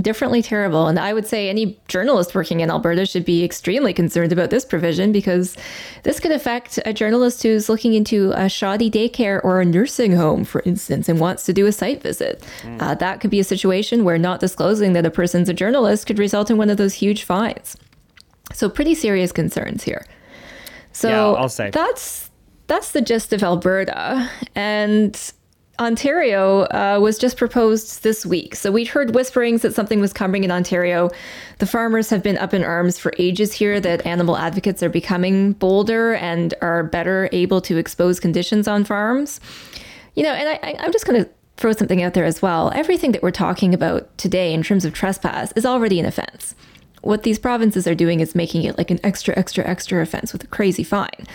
[0.00, 0.88] differently terrible.
[0.88, 4.64] And I would say any journalist working in Alberta should be extremely concerned about this
[4.64, 5.56] provision because
[6.02, 10.44] this could affect a journalist who's looking into a shoddy daycare or a nursing home,
[10.44, 12.42] for instance, and wants to do a site visit.
[12.62, 12.82] Mm.
[12.82, 16.18] Uh, that could be a situation where not disclosing that a person's a journalist could
[16.18, 17.76] result in one of those huge fines.
[18.52, 20.04] So, pretty serious concerns here.
[20.92, 22.30] So, yeah, I'll say that's
[22.66, 24.30] that's the gist of Alberta.
[24.54, 25.32] And
[25.78, 28.54] Ontario uh, was just proposed this week.
[28.54, 31.10] So we'd heard whisperings that something was coming in Ontario.
[31.58, 35.52] The farmers have been up in arms for ages here that animal advocates are becoming
[35.54, 39.40] bolder and are better able to expose conditions on farms.
[40.14, 42.70] You know, and I, I'm just going to throw something out there as well.
[42.74, 46.54] Everything that we're talking about today in terms of trespass is already an offense
[47.04, 50.42] what these provinces are doing is making it like an extra, extra, extra offense with
[50.44, 51.26] a crazy fine.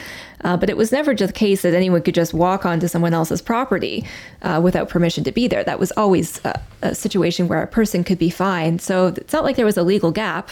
[0.44, 3.14] Uh, but it was never just the case that anyone could just walk onto someone
[3.14, 4.06] else's property
[4.42, 5.64] uh, without permission to be there.
[5.64, 8.82] That was always a, a situation where a person could be fined.
[8.82, 10.52] So it's not like there was a legal gap.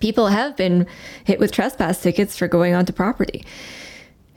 [0.00, 0.86] People have been
[1.24, 3.44] hit with trespass tickets for going onto property.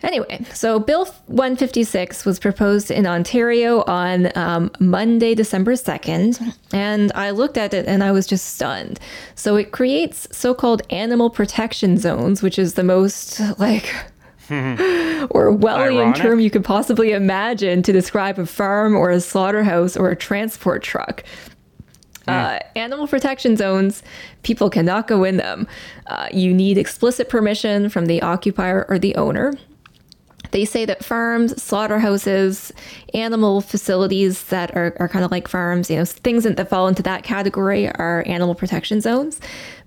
[0.04, 7.30] Anyway, so Bill 156 was proposed in Ontario on um, Monday, December 2nd, and I
[7.30, 9.00] looked at it and I was just stunned.
[9.36, 13.94] So it creates so called animal protection zones, which is the most like
[14.50, 20.16] Orwellian term you could possibly imagine to describe a farm or a slaughterhouse or a
[20.16, 21.24] transport truck.
[22.28, 24.04] Uh, animal protection zones,
[24.44, 25.68] people cannot go in them.
[26.08, 29.54] Uh, you need explicit permission from the occupier or the owner.
[30.52, 32.72] They say that farms, slaughterhouses,
[33.14, 37.04] animal facilities that are, are kind of like farms, you know, things that fall into
[37.04, 39.40] that category are animal protection zones.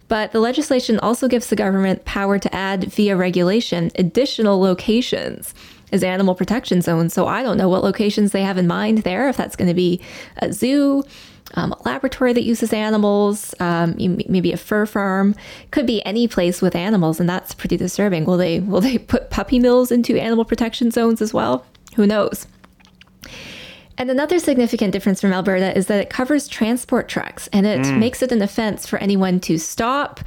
[0.09, 5.55] But the legislation also gives the government power to add via regulation additional locations
[5.93, 7.15] as animal protection zones.
[7.15, 9.75] So I don't know what locations they have in mind there, if that's going to
[9.75, 10.01] be
[10.39, 11.05] a zoo,
[11.55, 15.35] um, a laboratory that uses animals, um, maybe a fur farm.
[15.71, 18.25] Could be any place with animals, and that's pretty disturbing.
[18.25, 21.65] Will they will they put puppy mills into animal protection zones as well?
[21.97, 22.47] Who knows?
[23.97, 27.99] And another significant difference from Alberta is that it covers transport trucks and it mm.
[27.99, 30.21] makes it an offense for anyone to stop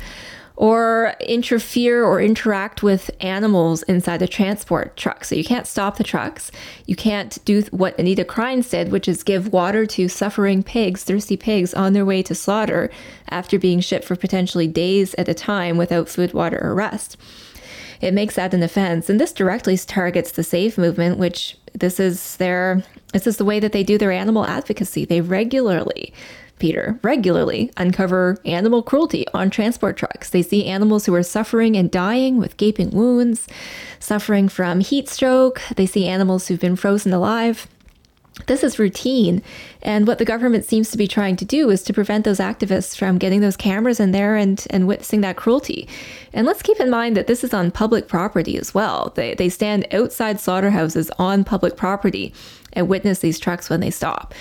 [0.57, 5.23] or interfere or interact with animals inside the transport truck.
[5.23, 6.51] So you can't stop the trucks.
[6.87, 11.37] You can't do what Anita Krajnc did, which is give water to suffering pigs, thirsty
[11.37, 12.89] pigs, on their way to slaughter
[13.29, 17.17] after being shipped for potentially days at a time without food, water, or rest.
[18.01, 19.11] It makes that an offense.
[19.11, 23.59] And this directly targets the Save Movement, which this is their this is the way
[23.59, 25.05] that they do their animal advocacy.
[25.05, 26.13] They regularly
[26.59, 30.29] Peter, regularly uncover animal cruelty on transport trucks.
[30.29, 33.47] They see animals who are suffering and dying with gaping wounds,
[33.99, 35.61] suffering from heat stroke.
[35.75, 37.67] They see animals who've been frozen alive.
[38.45, 39.41] This is routine.
[39.81, 42.95] And what the government seems to be trying to do is to prevent those activists
[42.95, 45.87] from getting those cameras in there and, and witnessing that cruelty.
[46.33, 49.11] And let's keep in mind that this is on public property as well.
[49.15, 52.33] They, they stand outside slaughterhouses on public property
[52.73, 54.35] and witness these trucks when they stop.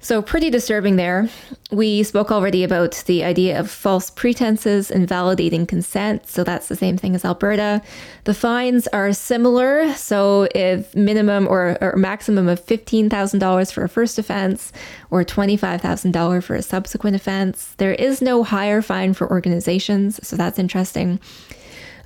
[0.00, 1.28] So, pretty disturbing there.
[1.72, 6.28] We spoke already about the idea of false pretenses and validating consent.
[6.28, 7.82] So, that's the same thing as Alberta.
[8.22, 9.92] The fines are similar.
[9.94, 14.72] So, if minimum or, or maximum of $15,000 for a first offense
[15.10, 20.20] or $25,000 for a subsequent offense, there is no higher fine for organizations.
[20.26, 21.18] So, that's interesting.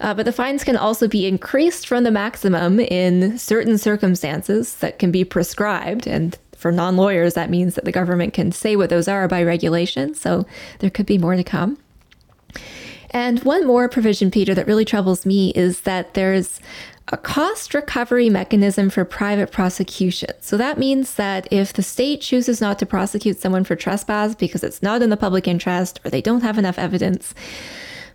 [0.00, 4.98] Uh, but the fines can also be increased from the maximum in certain circumstances that
[4.98, 6.06] can be prescribed.
[6.06, 9.42] And for non lawyers, that means that the government can say what those are by
[9.42, 10.14] regulation.
[10.14, 10.46] So
[10.78, 11.76] there could be more to come.
[13.10, 16.60] And one more provision, Peter, that really troubles me is that there's
[17.08, 20.30] a cost recovery mechanism for private prosecution.
[20.40, 24.64] So that means that if the state chooses not to prosecute someone for trespass because
[24.64, 27.34] it's not in the public interest or they don't have enough evidence,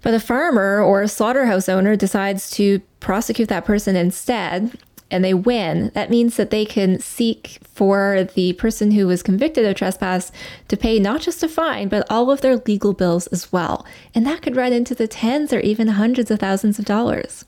[0.02, 4.72] but a farmer or a slaughterhouse owner decides to prosecute that person instead,
[5.10, 9.66] and they win, that means that they can seek for the person who was convicted
[9.66, 10.32] of trespass
[10.68, 13.86] to pay not just a fine, but all of their legal bills as well.
[14.14, 17.46] And that could run into the tens or even hundreds of thousands of dollars.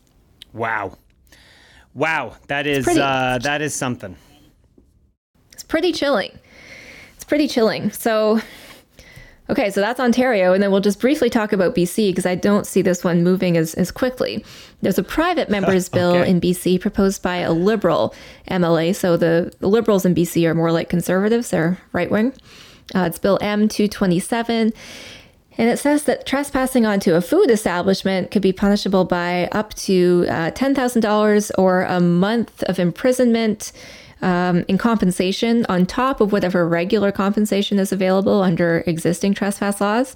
[0.53, 0.97] Wow.
[1.93, 2.35] Wow.
[2.47, 4.15] That is uh, that is something.
[5.51, 6.37] It's pretty chilling.
[7.15, 7.91] It's pretty chilling.
[7.91, 8.39] So
[9.49, 10.53] Okay, so that's Ontario.
[10.53, 13.57] And then we'll just briefly talk about BC because I don't see this one moving
[13.57, 14.45] as, as quickly.
[14.81, 16.29] There's a private member's bill okay.
[16.29, 18.13] in BC proposed by a Liberal
[18.49, 18.95] MLA.
[18.95, 22.33] So the, the Liberals in BC are more like conservatives, they're right wing.
[22.93, 24.73] Uh, it's Bill M227.
[25.57, 30.25] And it says that trespassing onto a food establishment could be punishable by up to
[30.29, 33.73] uh, $10,000 or a month of imprisonment
[34.21, 40.15] um, in compensation on top of whatever regular compensation is available under existing trespass laws,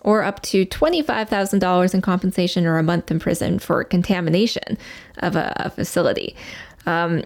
[0.00, 4.76] or up to $25,000 in compensation or a month in prison for contamination
[5.18, 6.34] of a, a facility.
[6.86, 7.22] Um,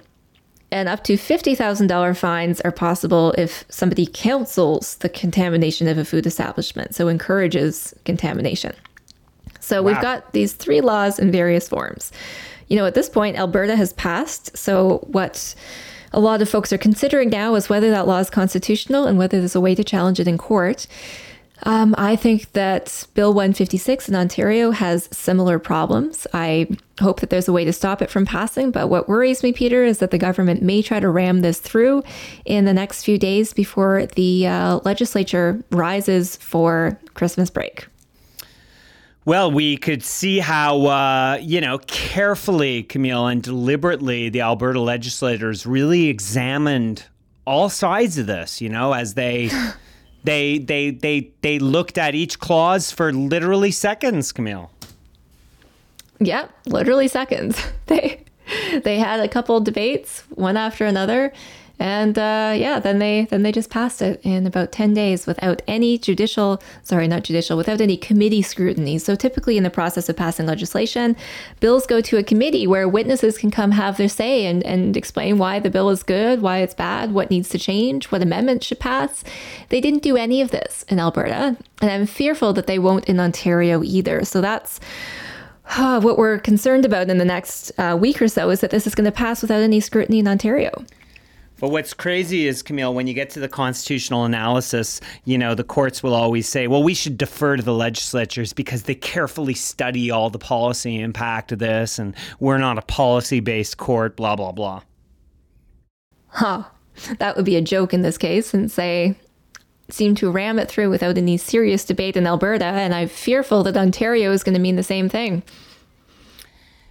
[0.71, 6.27] and up to $50,000 fines are possible if somebody counsels the contamination of a food
[6.27, 8.75] establishment, so encourages contamination.
[9.61, 9.93] So wow.
[9.93, 12.13] we've got these three laws in various forms.
[12.69, 14.57] You know, at this point, Alberta has passed.
[14.57, 15.55] So what
[16.17, 19.39] a lot of folks are considering now is whether that law is constitutional and whether
[19.39, 20.87] there's a way to challenge it in court.
[21.65, 26.27] Um, I think that Bill 156 in Ontario has similar problems.
[26.33, 26.69] I
[27.01, 29.85] hope that there's a way to stop it from passing, but what worries me, Peter,
[29.85, 32.03] is that the government may try to ram this through
[32.47, 37.87] in the next few days before the uh, legislature rises for Christmas break.
[39.27, 45.67] Well, we could see how, uh, you know, carefully, Camille, and deliberately the Alberta legislators
[45.67, 47.07] really examined
[47.45, 49.51] all sides of this, you know, as they.
[50.25, 54.73] They they they they looked at each clause for literally seconds, Camille.
[56.19, 57.65] Yeah, literally seconds.
[57.87, 58.25] They
[58.83, 61.33] they had a couple debates, one after another,
[61.79, 65.61] and uh, yeah, then they then they just passed it in about ten days without
[65.67, 68.99] any judicial, sorry, not judicial, without any committee scrutiny.
[68.99, 71.17] So typically, in the process of passing legislation,
[71.61, 75.37] bills go to a committee where witnesses can come have their say and and explain
[75.37, 78.81] why the bill is good, why it's bad, what needs to change, what amendments should
[78.81, 79.23] pass.
[79.69, 83.21] They didn't do any of this in Alberta, and I'm fearful that they won't in
[83.21, 84.25] Ontario either.
[84.25, 84.81] So that's.
[85.77, 88.95] What we're concerned about in the next uh, week or so is that this is
[88.95, 90.85] going to pass without any scrutiny in Ontario.
[91.59, 95.65] But what's crazy is, Camille, when you get to the constitutional analysis, you know, the
[95.65, 100.11] courts will always say, well, we should defer to the legislatures because they carefully study
[100.11, 104.53] all the policy impact of this, and we're not a policy based court, blah, blah,
[104.53, 104.83] blah.
[106.29, 106.65] Huh.
[107.19, 109.17] That would be a joke in this case and say,
[109.89, 113.77] seem to ram it through without any serious debate in Alberta, and I'm fearful that
[113.77, 115.43] Ontario is going to mean the same thing.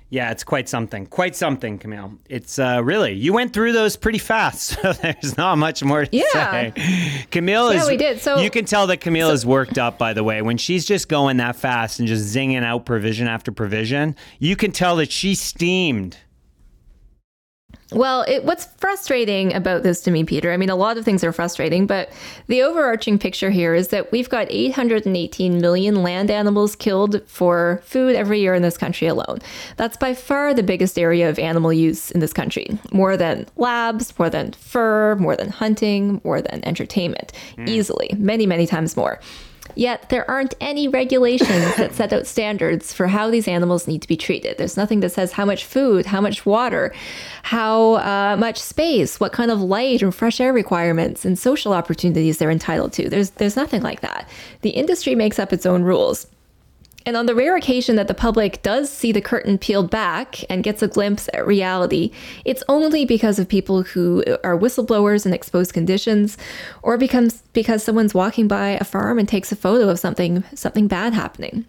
[0.09, 1.07] Yeah, it's quite something.
[1.07, 2.13] Quite something, Camille.
[2.29, 6.15] It's uh, really you went through those pretty fast, so there's not much more to
[6.15, 6.71] yeah.
[6.71, 7.25] say.
[7.31, 7.87] Camille yeah, is.
[7.89, 8.21] we did.
[8.21, 9.97] So you can tell that Camille so, is worked up.
[9.97, 13.51] By the way, when she's just going that fast and just zinging out provision after
[13.51, 16.17] provision, you can tell that she's steamed.
[17.91, 21.23] Well, it, what's frustrating about this to me, Peter, I mean, a lot of things
[21.23, 22.11] are frustrating, but
[22.47, 28.15] the overarching picture here is that we've got 818 million land animals killed for food
[28.15, 29.39] every year in this country alone.
[29.77, 32.79] That's by far the biggest area of animal use in this country.
[32.91, 37.33] More than labs, more than fur, more than hunting, more than entertainment.
[37.57, 37.69] Mm.
[37.69, 39.19] Easily, many, many times more.
[39.75, 44.07] Yet there aren't any regulations that set out standards for how these animals need to
[44.07, 44.57] be treated.
[44.57, 46.93] There's nothing that says how much food, how much water,
[47.43, 52.37] how uh, much space, what kind of light and fresh air requirements and social opportunities
[52.37, 53.09] they're entitled to.
[53.09, 54.29] There's there's nothing like that.
[54.61, 56.27] The industry makes up its own rules.
[57.05, 60.63] And on the rare occasion that the public does see the curtain peeled back and
[60.63, 62.11] gets a glimpse at reality,
[62.45, 66.35] it's only because of people who are whistleblowers in exposed conditions,
[66.81, 70.87] or becomes because someone's walking by a farm and takes a photo of something something
[70.87, 71.65] bad happening.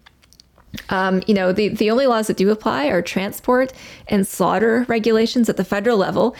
[0.89, 3.73] Um, you know, the, the only laws that do apply are transport
[4.07, 6.35] and slaughter regulations at the federal level.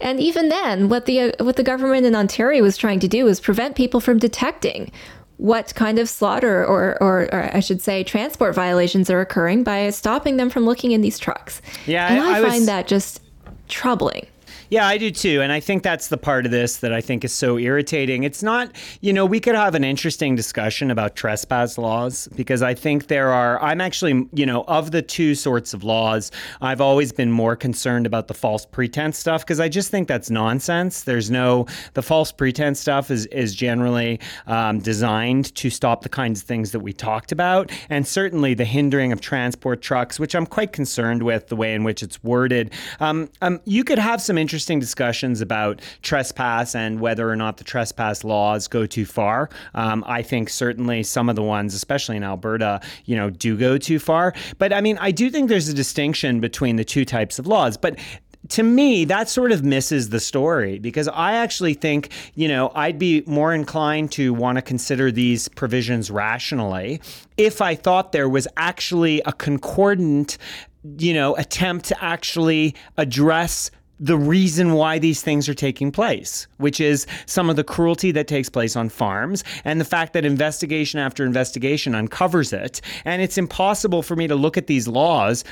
[0.00, 3.24] And even then, what the uh, what the government in Ontario was trying to do
[3.24, 4.90] was prevent people from detecting
[5.42, 9.90] what kind of slaughter or, or, or, I should say transport violations are occurring by
[9.90, 11.60] stopping them from looking in these trucks.
[11.84, 12.66] Yeah, and I, I find was...
[12.66, 13.20] that just
[13.68, 14.28] troubling.
[14.72, 15.42] Yeah, I do too.
[15.42, 18.22] And I think that's the part of this that I think is so irritating.
[18.22, 22.72] It's not, you know, we could have an interesting discussion about trespass laws because I
[22.72, 26.30] think there are, I'm actually, you know, of the two sorts of laws,
[26.62, 30.30] I've always been more concerned about the false pretense stuff because I just think that's
[30.30, 31.02] nonsense.
[31.02, 36.40] There's no, the false pretense stuff is, is generally um, designed to stop the kinds
[36.40, 37.70] of things that we talked about.
[37.90, 41.84] And certainly the hindering of transport trucks, which I'm quite concerned with the way in
[41.84, 42.72] which it's worded.
[43.00, 47.56] Um, um, you could have some interesting interesting discussions about trespass and whether or not
[47.56, 49.50] the trespass laws go too far.
[49.74, 53.76] Um, I think certainly some of the ones, especially in Alberta, you know, do go
[53.76, 54.34] too far.
[54.58, 57.76] But I mean, I do think there's a distinction between the two types of laws.
[57.76, 57.98] But
[58.50, 63.00] to me, that sort of misses the story because I actually think, you know, I'd
[63.00, 67.00] be more inclined to want to consider these provisions rationally
[67.36, 70.38] if I thought there was actually a concordant,
[70.98, 73.70] you know, attempt to actually address
[74.02, 78.26] the reason why these things are taking place, which is some of the cruelty that
[78.26, 82.80] takes place on farms and the fact that investigation after investigation uncovers it.
[83.04, 85.44] And it's impossible for me to look at these laws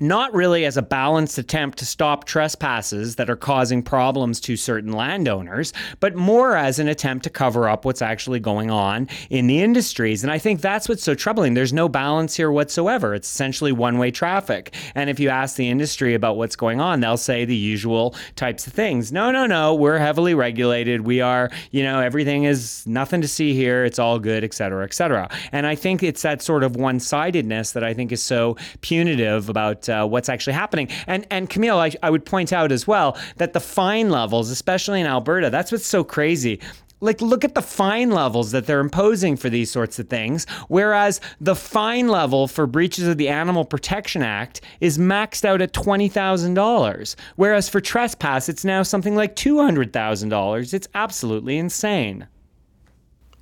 [0.00, 4.92] not really as a balanced attempt to stop trespasses that are causing problems to certain
[4.92, 9.60] landowners, but more as an attempt to cover up what's actually going on in the
[9.60, 10.22] industries.
[10.22, 11.54] And I think that's what's so troubling.
[11.54, 13.14] There's no balance here whatsoever.
[13.14, 14.74] It's essentially one way traffic.
[14.94, 18.66] And if you ask the industry about what's going on, they'll say the usual types
[18.66, 19.12] of things.
[19.12, 21.02] No, no, no, we're heavily regulated.
[21.02, 23.84] We are, you know, everything is nothing to see here.
[23.84, 25.28] It's all good, et cetera, et cetera.
[25.52, 29.48] And I think it's that sort of one sidedness that I think is so punitive
[29.48, 30.88] about uh, what's actually happening.
[31.06, 35.00] And and Camille, I, I would point out as well that the fine levels, especially
[35.00, 36.60] in Alberta, that's what's so crazy.
[37.00, 41.20] Like look at the fine levels that they're imposing for these sorts of things whereas
[41.40, 47.16] the fine level for breaches of the animal protection act is maxed out at $20,000
[47.36, 52.26] whereas for trespass it's now something like $200,000 it's absolutely insane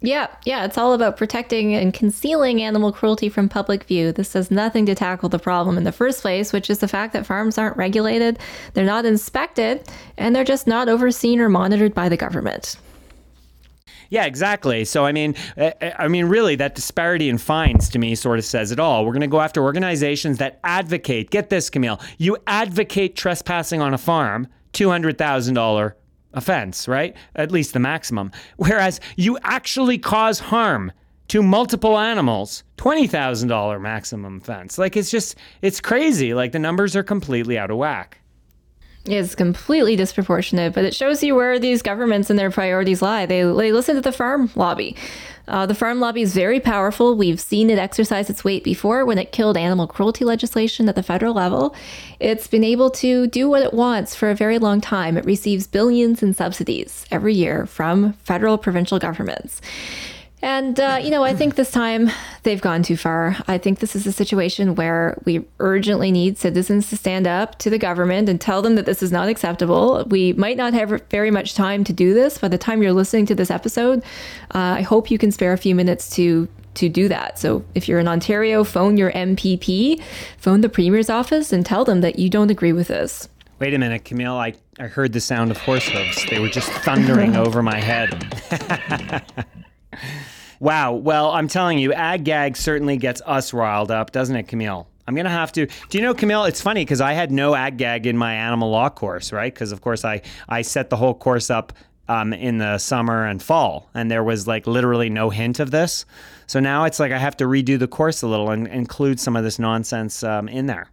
[0.03, 4.13] yeah, yeah, it's all about protecting and concealing animal cruelty from public view.
[4.13, 7.15] This does nothing to tackle the problem in the first place, which is the fact
[7.15, 8.39] that farms aren't regulated,
[8.75, 9.89] they're not inspected,
[10.19, 12.77] and they're just not overseen or monitored by the government.
[14.11, 14.85] Yeah, exactly.
[14.85, 18.39] So I mean, eh, eh, I mean, really, that disparity in fines to me sort
[18.39, 19.05] of says it all.
[19.05, 21.31] We're going to go after organizations that advocate.
[21.31, 22.01] Get this, Camille.
[22.19, 25.97] You advocate trespassing on a farm, two hundred thousand dollar
[26.37, 27.17] offense, right?
[27.35, 28.31] At least the maximum.
[28.57, 30.93] Whereas you actually cause harm
[31.29, 34.79] to multiple animals, $20,000 maximum offense.
[34.79, 36.35] Like it's just, it's crazy.
[36.35, 38.21] Like the numbers are completely out of whack.
[39.07, 43.25] It's completely disproportionate, but it shows you where these governments and their priorities lie.
[43.27, 44.97] They, they listen to the farm lobby.
[45.49, 47.17] Uh, the farm lobby is very powerful.
[47.17, 51.03] We've seen it exercise its weight before when it killed animal cruelty legislation at the
[51.03, 51.75] federal level.
[52.19, 55.17] It's been able to do what it wants for a very long time.
[55.17, 59.61] It receives billions in subsidies every year from federal, provincial governments.
[60.43, 62.11] And, uh, you know, I think this time
[62.43, 63.37] they've gone too far.
[63.49, 67.71] I think this is a situation where we urgently need citizens to stand up to
[67.71, 70.05] the government and tell them that this is not acceptable.
[70.09, 73.27] We might not have very much time to do this by the time you're listening
[73.27, 74.01] to this episode.
[74.55, 77.39] Uh, I hope you can spare a few minutes to to do that.
[77.39, 80.03] So if you're in Ontario, phone your MPP,
[80.37, 83.31] phone the Premier's office, and tell them that you don't agree with this.
[83.59, 84.37] Wait a minute, Camille.
[84.37, 86.27] I, I heard the sound of horse hooves.
[86.29, 89.25] They were just thundering over my head.
[90.61, 90.93] Wow.
[90.93, 94.87] Well, I'm telling you, ag gag certainly gets us riled up, doesn't it, Camille?
[95.07, 95.67] I'm going to have to.
[95.67, 96.45] Do you know, Camille?
[96.45, 99.53] It's funny because I had no ag gag in my animal law course, right?
[99.53, 101.73] Because, of course, I, I set the whole course up
[102.09, 106.05] um, in the summer and fall, and there was like literally no hint of this.
[106.47, 109.37] So now it's like I have to redo the course a little and include some
[109.37, 110.91] of this nonsense um, in there.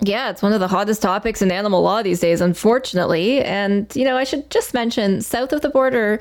[0.00, 3.42] Yeah, it's one of the hottest topics in animal law these days, unfortunately.
[3.42, 6.20] And, you know, I should just mention south of the border,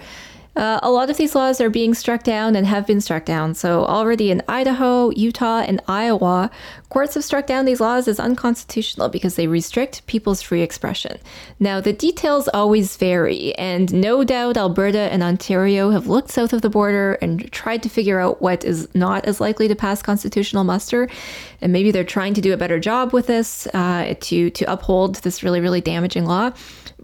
[0.55, 3.53] uh, a lot of these laws are being struck down and have been struck down.
[3.53, 6.49] So, already in Idaho, Utah, and Iowa,
[6.89, 11.17] courts have struck down these laws as unconstitutional because they restrict people's free expression.
[11.59, 16.61] Now, the details always vary, and no doubt Alberta and Ontario have looked south of
[16.61, 20.63] the border and tried to figure out what is not as likely to pass constitutional
[20.63, 21.09] muster.
[21.61, 25.15] And maybe they're trying to do a better job with this uh, to, to uphold
[25.15, 26.53] this really, really damaging law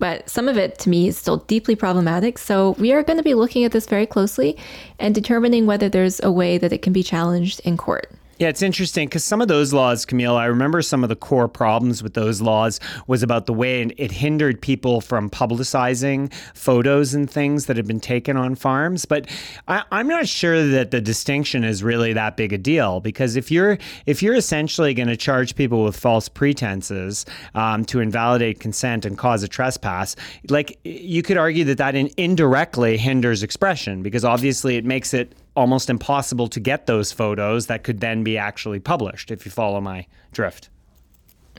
[0.02, 2.40] but some of it to me is still deeply problematic.
[2.40, 4.58] So we are going to be looking at this very closely
[4.98, 8.12] and determining whether there's a way that it can be challenged in court.
[8.42, 11.48] Yeah, it's interesting because some of those laws, Camille, I remember some of the core
[11.48, 17.30] problems with those laws was about the way it hindered people from publicizing photos and
[17.30, 19.06] things that had been taken on farms.
[19.06, 19.30] But
[19.68, 23.52] I, am not sure that the distinction is really that big a deal because if
[23.52, 23.78] you're
[24.08, 29.20] if you're essentially going to charge people with false pretenses um, to invalidate consent and
[29.20, 30.16] cause a trespass,
[30.50, 35.36] like you could argue that that in, indirectly hinders expression because obviously it makes it
[35.56, 39.82] almost impossible to get those photos that could then be actually published, if you follow
[39.82, 40.70] my drift.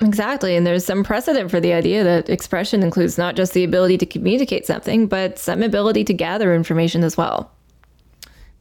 [0.00, 0.56] Exactly.
[0.56, 4.06] And there's some precedent for the idea that expression includes not just the ability to
[4.06, 7.52] communicate something, but some ability to gather information as well.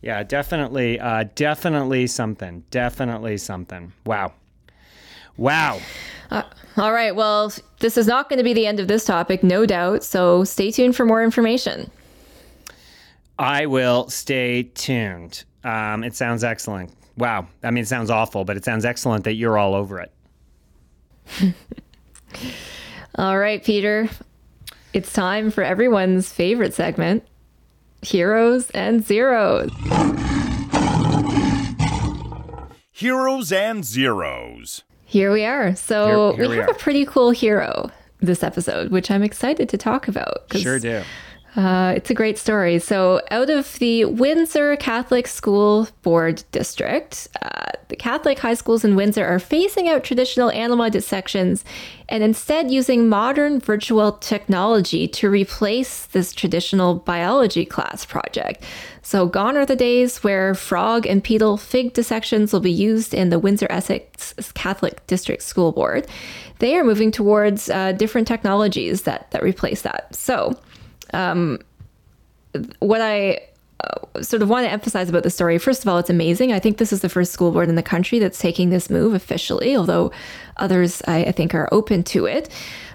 [0.02, 1.00] Yeah, definitely.
[1.00, 2.64] Uh, definitely something.
[2.70, 3.94] Definitely something.
[4.06, 4.34] Wow.
[5.38, 5.80] Wow.
[6.30, 6.44] Uh,
[6.78, 7.16] all right.
[7.16, 10.04] Well, this is not going to be the end of this topic, no doubt.
[10.04, 11.90] So stay tuned for more information.
[13.42, 15.46] I will stay tuned.
[15.64, 16.94] Um, it sounds excellent.
[17.18, 17.48] Wow.
[17.64, 20.12] I mean, it sounds awful, but it sounds excellent that you're all over it.
[23.16, 24.08] all right, Peter.
[24.94, 27.24] It's time for everyone's favorite segment
[28.04, 29.72] Heroes and Zeros.
[32.92, 34.84] Heroes and Zeros.
[35.06, 35.76] Here we are.
[35.76, 36.74] So here, here we, we, have are.
[36.74, 37.90] a pretty cool hero
[38.20, 40.46] this episode, which I'm excited to talk about.
[40.56, 41.02] Sure do
[41.56, 42.80] Uh, it's a great story.
[42.80, 48.96] So, out of the Windsor Catholic School Board District, uh, the Catholic high schools in
[48.96, 51.66] Windsor are phasing out traditional animal dissections
[52.08, 58.64] and instead using modern virtual technology to replace this traditional biology class project.
[59.02, 63.30] So, gone are the days where frog and fetal pig dissections will be used in
[63.30, 66.08] the Windsor Essex Catholic District School Board.
[66.60, 70.16] They are moving towards uh, different technologies that, that replace that.
[70.16, 70.58] So,
[71.14, 71.60] um,
[72.80, 73.40] what I
[73.84, 76.52] uh, sort of want to emphasize about the story, first of all, it's amazing.
[76.52, 79.14] I think this is the first school board in the country that's taking this move
[79.14, 80.12] officially, although
[80.58, 82.50] others I, I think are open to it.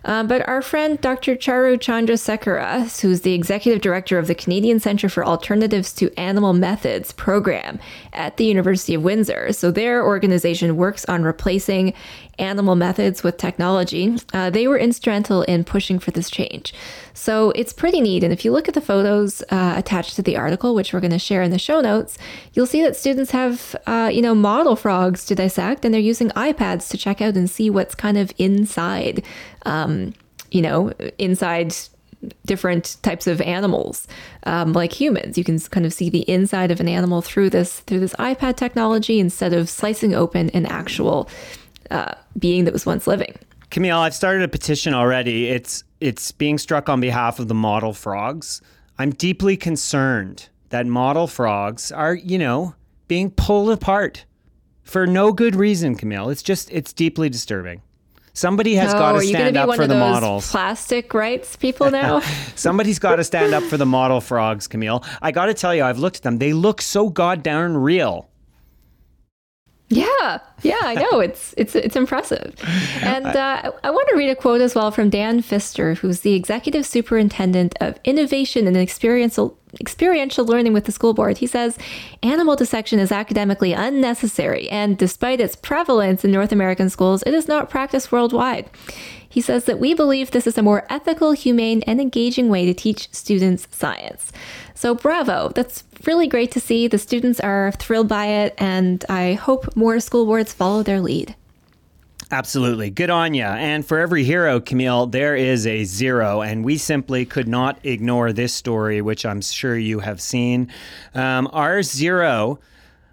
[0.07, 1.34] Uh, but our friend Dr.
[1.34, 7.12] Charu Chandrasekera, who's the executive director of the Canadian Centre for Alternatives to Animal Methods
[7.12, 7.78] program
[8.12, 11.92] at the University of Windsor, so their organization works on replacing
[12.38, 16.74] animal methods with technology, uh, they were instrumental in pushing for this change.
[17.14, 18.22] So it's pretty neat.
[18.22, 21.12] And if you look at the photos uh, attached to the article, which we're going
[21.12, 22.18] to share in the show notes,
[22.52, 26.28] you'll see that students have, uh, you know, model frogs to dissect, and they're using
[26.30, 29.24] iPads to check out and see what's kind of inside,
[29.64, 29.95] um,
[30.51, 31.74] you know, inside
[32.47, 34.09] different types of animals
[34.44, 37.80] um, like humans you can kind of see the inside of an animal through this
[37.80, 41.28] through this ipad technology instead of slicing open an actual
[41.90, 43.34] uh, being that was once living.
[43.70, 45.49] Camille, I've started a petition already.
[45.49, 48.61] It's it's being struck on behalf of the model frogs.
[48.99, 52.74] I'm deeply concerned that model frogs are, you know,
[53.09, 54.24] being pulled apart
[54.82, 56.30] for no good reason, Camille.
[56.30, 57.82] It's just it's deeply disturbing.
[58.37, 60.51] Somebody has oh, got to stand up for the models.
[60.51, 62.20] Plastic rights people now.
[62.55, 65.03] Somebody's got to stand up for the model frogs, Camille.
[65.22, 66.37] I got to tell you, I've looked at them.
[66.37, 68.28] They look so goddamn real.
[69.89, 72.55] Yeah, yeah, I know it's it's it's impressive,
[73.03, 76.34] and uh, I want to read a quote as well from Dan Pfister, who's the
[76.34, 81.39] executive superintendent of innovation and experiential experiential learning with the school board.
[81.39, 81.79] He says
[82.22, 87.49] animal dissection is academically unnecessary, and despite its prevalence in North American schools, it is
[87.49, 88.70] not practiced worldwide.
[89.29, 92.72] He says that we believe this is a more ethical, humane, and engaging way to
[92.72, 94.33] teach students science.
[94.74, 95.51] So, bravo.
[95.55, 96.89] That's really great to see.
[96.89, 101.35] The students are thrilled by it, and I hope more school boards follow their lead.
[102.31, 102.91] Absolutely.
[102.91, 103.45] Good on you.
[103.45, 106.43] And for every hero, Camille, there is a zero.
[106.43, 110.72] And we simply could not ignore this story, which I'm sure you have seen.
[111.14, 112.59] Um, our zero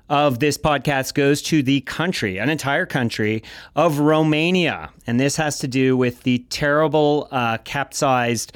[0.09, 3.43] of this podcast goes to the country, an entire country
[3.75, 4.89] of Romania.
[5.07, 8.51] And this has to do with the terrible uh, capsized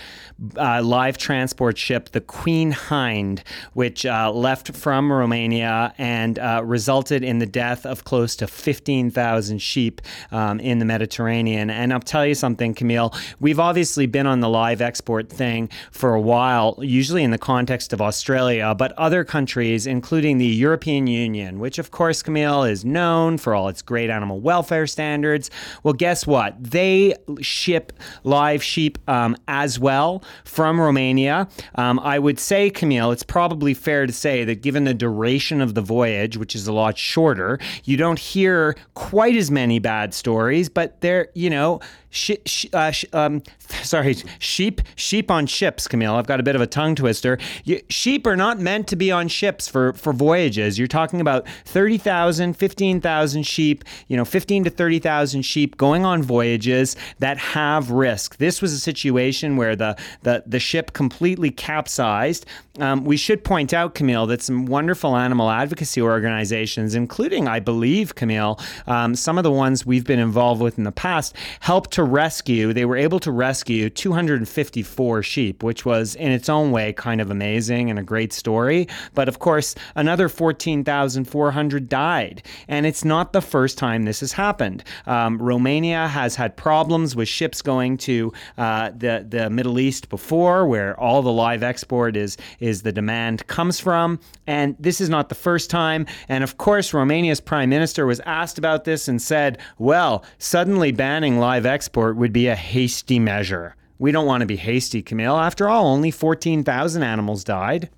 [0.55, 7.23] uh, live transport ship, the Queen Hind, which uh, left from Romania and uh, resulted
[7.23, 11.69] in the death of close to 15,000 sheep um, in the Mediterranean.
[11.69, 16.13] And I'll tell you something, Camille, we've obviously been on the live export thing for
[16.13, 21.59] a while, usually in the context of Australia, but other countries, including the European Union,
[21.59, 25.49] which of course, Camille, is known for all its great animal welfare standards.
[25.83, 26.55] Well, guess what?
[26.63, 31.47] They ship live sheep um, as well from Romania.
[31.75, 35.73] Um, I would say, Camille, it's probably fair to say that given the duration of
[35.73, 40.69] the voyage, which is a lot shorter, you don't hear quite as many bad stories,
[40.69, 43.43] but they're, you know, sh- sh- uh, sh- um,
[43.83, 46.15] sorry, sheep, sheep on ships, Camille.
[46.15, 47.37] I've got a bit of a tongue twister.
[47.63, 50.77] You, sheep are not meant to be on ships for, for voyages.
[50.77, 56.95] You're talking about 30,000, 15,000 sheep, you know, 15 to 30,000 sheep going on voyages
[57.19, 58.37] that have risk.
[58.37, 62.45] This was a situation where the, the, the ship completely capsized.
[62.79, 68.15] Um, we should point out, Camille, that some wonderful animal advocacy organizations, including, I believe,
[68.15, 72.03] Camille, um, some of the ones we've been involved with in the past, helped to
[72.03, 77.19] rescue, they were able to rescue 254 sheep, which was in its own way kind
[77.21, 78.87] of amazing and a great story.
[79.13, 82.43] But of course, another 14,400 died.
[82.67, 84.83] And it's not the first time this has happened.
[85.05, 90.65] Um, Romania has had problems with ships going to uh, the, the Middle East before,
[90.65, 94.19] where all the live export is, is the demand comes from.
[94.45, 96.05] And this is not the first time.
[96.29, 101.39] And of course, Romania's prime minister was asked about this and said, well, suddenly banning
[101.39, 103.75] live export would be a hasty measure.
[103.99, 105.37] We don't want to be hasty, Camille.
[105.37, 107.89] After all, only 14,000 animals died.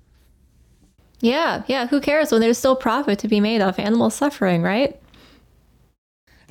[1.20, 1.86] Yeah, yeah.
[1.86, 4.98] Who cares when there's still profit to be made off animal suffering, right?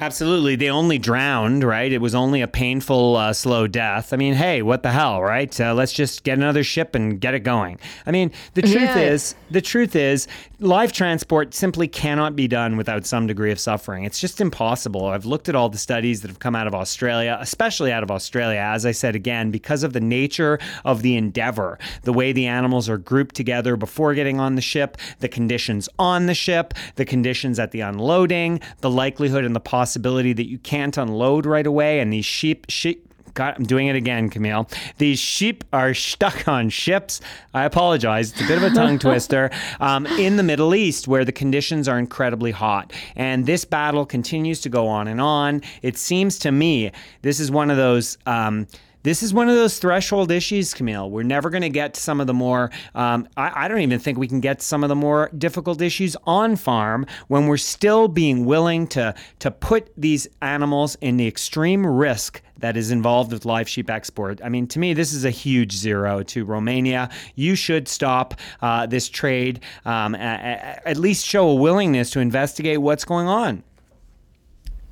[0.01, 0.55] Absolutely.
[0.55, 1.91] They only drowned, right?
[1.91, 4.13] It was only a painful, uh, slow death.
[4.13, 5.59] I mean, hey, what the hell, right?
[5.59, 7.79] Uh, let's just get another ship and get it going.
[8.07, 8.97] I mean, the truth Yeah.
[8.97, 10.25] is, the truth is,
[10.61, 14.05] live transport simply cannot be done without some degree of suffering.
[14.05, 15.05] It's just impossible.
[15.05, 18.09] I've looked at all the studies that have come out of Australia, especially out of
[18.09, 22.47] Australia, as I said again, because of the nature of the endeavor, the way the
[22.47, 27.03] animals are grouped together before getting on the ship, the conditions on the ship, the
[27.05, 31.99] conditions at the unloading, the likelihood and the possibility that you can't unload right away,
[31.99, 34.67] and these sheep, sheep, God, I'm doing it again, Camille.
[34.97, 37.21] These sheep are stuck on ships.
[37.53, 38.31] I apologize.
[38.31, 39.49] It's a bit of a tongue twister.
[39.79, 42.91] Um, in the Middle East, where the conditions are incredibly hot.
[43.15, 45.61] And this battle continues to go on and on.
[45.81, 48.17] It seems to me this is one of those.
[48.25, 48.67] Um,
[49.03, 51.09] this is one of those threshold issues, Camille.
[51.09, 53.99] We're never going to get to some of the more, um, I, I don't even
[53.99, 58.07] think we can get some of the more difficult issues on farm when we're still
[58.09, 63.45] being willing to, to put these animals in the extreme risk that is involved with
[63.45, 64.41] live sheep export.
[64.43, 67.09] I mean, to me, this is a huge zero to Romania.
[67.35, 72.19] You should stop uh, this trade, um, a- a- at least show a willingness to
[72.19, 73.63] investigate what's going on.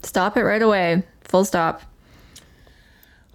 [0.03, 1.03] Stop it right away.
[1.25, 1.81] Full stop.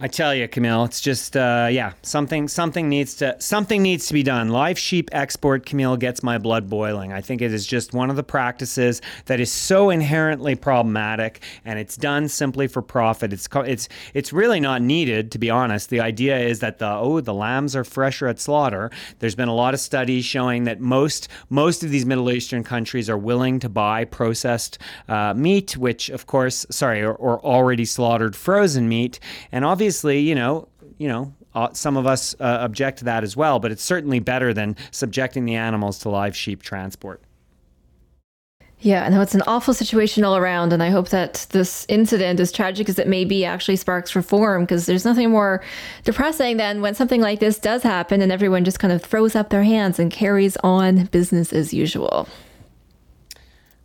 [0.03, 4.15] I tell you, Camille, it's just uh, yeah, something something needs to something needs to
[4.15, 4.49] be done.
[4.49, 7.13] Live sheep export, Camille, gets my blood boiling.
[7.13, 11.79] I think it is just one of the practices that is so inherently problematic, and
[11.79, 13.33] it's done simply for profit.
[13.33, 15.89] It's it's it's really not needed, to be honest.
[15.89, 18.91] The idea is that the oh the lambs are fresher at slaughter.
[19.21, 23.09] There's been a lot of studies showing that most most of these Middle Eastern countries
[23.09, 28.35] are willing to buy processed uh, meat, which of course, sorry, or, or already slaughtered
[28.35, 29.21] frozen meat,
[29.53, 30.69] and obviously, you know,
[30.99, 31.33] you know.
[31.55, 34.75] Uh, some of us uh, object to that as well, but it's certainly better than
[34.91, 37.21] subjecting the animals to live sheep transport.
[38.83, 42.41] Yeah, I know it's an awful situation all around, and I hope that this incident,
[42.41, 45.63] as tragic as it may be, actually sparks reform because there's nothing more
[46.03, 49.51] depressing than when something like this does happen and everyone just kind of throws up
[49.51, 52.27] their hands and carries on business as usual.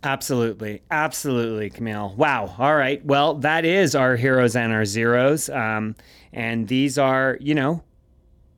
[0.02, 0.82] Absolutely.
[0.90, 2.14] Absolutely, Camille.
[2.16, 2.54] Wow.
[2.58, 3.04] All right.
[3.04, 5.48] Well, that is our heroes and our zeros.
[5.48, 5.96] Um,
[6.32, 7.82] and these are, you know,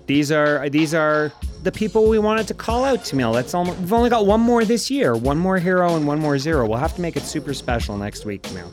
[0.06, 1.32] these are these are
[1.62, 3.32] the people we wanted to call out, Camille.
[3.32, 5.14] That's almost we've only got one more this year.
[5.14, 6.66] One more hero and one more zero.
[6.66, 8.72] We'll have to make it super special next week, Camille.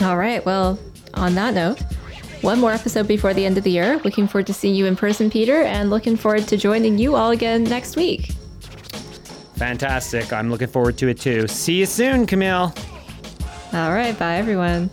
[0.00, 0.44] All right.
[0.46, 0.78] Well,
[1.14, 1.82] on that note,
[2.42, 4.00] one more episode before the end of the year.
[4.04, 7.32] Looking forward to seeing you in person, Peter, and looking forward to joining you all
[7.32, 8.30] again next week.
[9.58, 10.32] Fantastic.
[10.32, 11.48] I'm looking forward to it too.
[11.48, 12.72] See you soon, Camille.
[13.72, 14.16] All right.
[14.18, 14.88] Bye, everyone.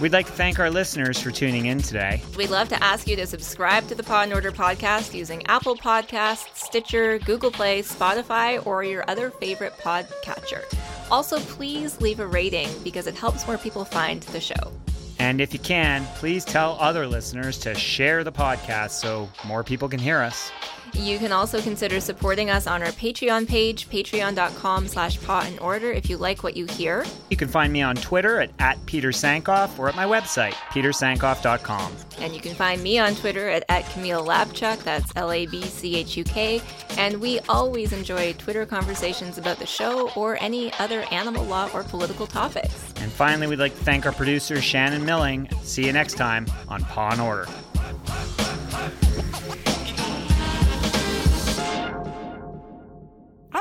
[0.00, 2.20] We'd like to thank our listeners for tuning in today.
[2.36, 5.76] We'd love to ask you to subscribe to the Paw and Order podcast using Apple
[5.76, 10.64] Podcasts, Stitcher, Google Play, Spotify, or your other favorite podcatcher.
[11.10, 14.72] Also, please leave a rating because it helps more people find the show.
[15.20, 19.88] And if you can, please tell other listeners to share the podcast so more people
[19.88, 20.50] can hear us.
[20.94, 25.90] You can also consider supporting us on our Patreon page, patreon.com slash paw and order
[25.92, 27.04] if you like what you hear.
[27.30, 31.92] You can find me on Twitter at, at Peter Sankoff or at my website, petersankoff.com.
[32.20, 36.62] And you can find me on Twitter at, at Camille Labchuk, that's L-A-B-C-H-U-K.
[36.96, 41.82] And we always enjoy Twitter conversations about the show or any other animal law or
[41.82, 42.94] political topics.
[42.96, 45.48] And finally, we'd like to thank our producer, Shannon Milling.
[45.62, 47.48] See you next time on Paw and Order.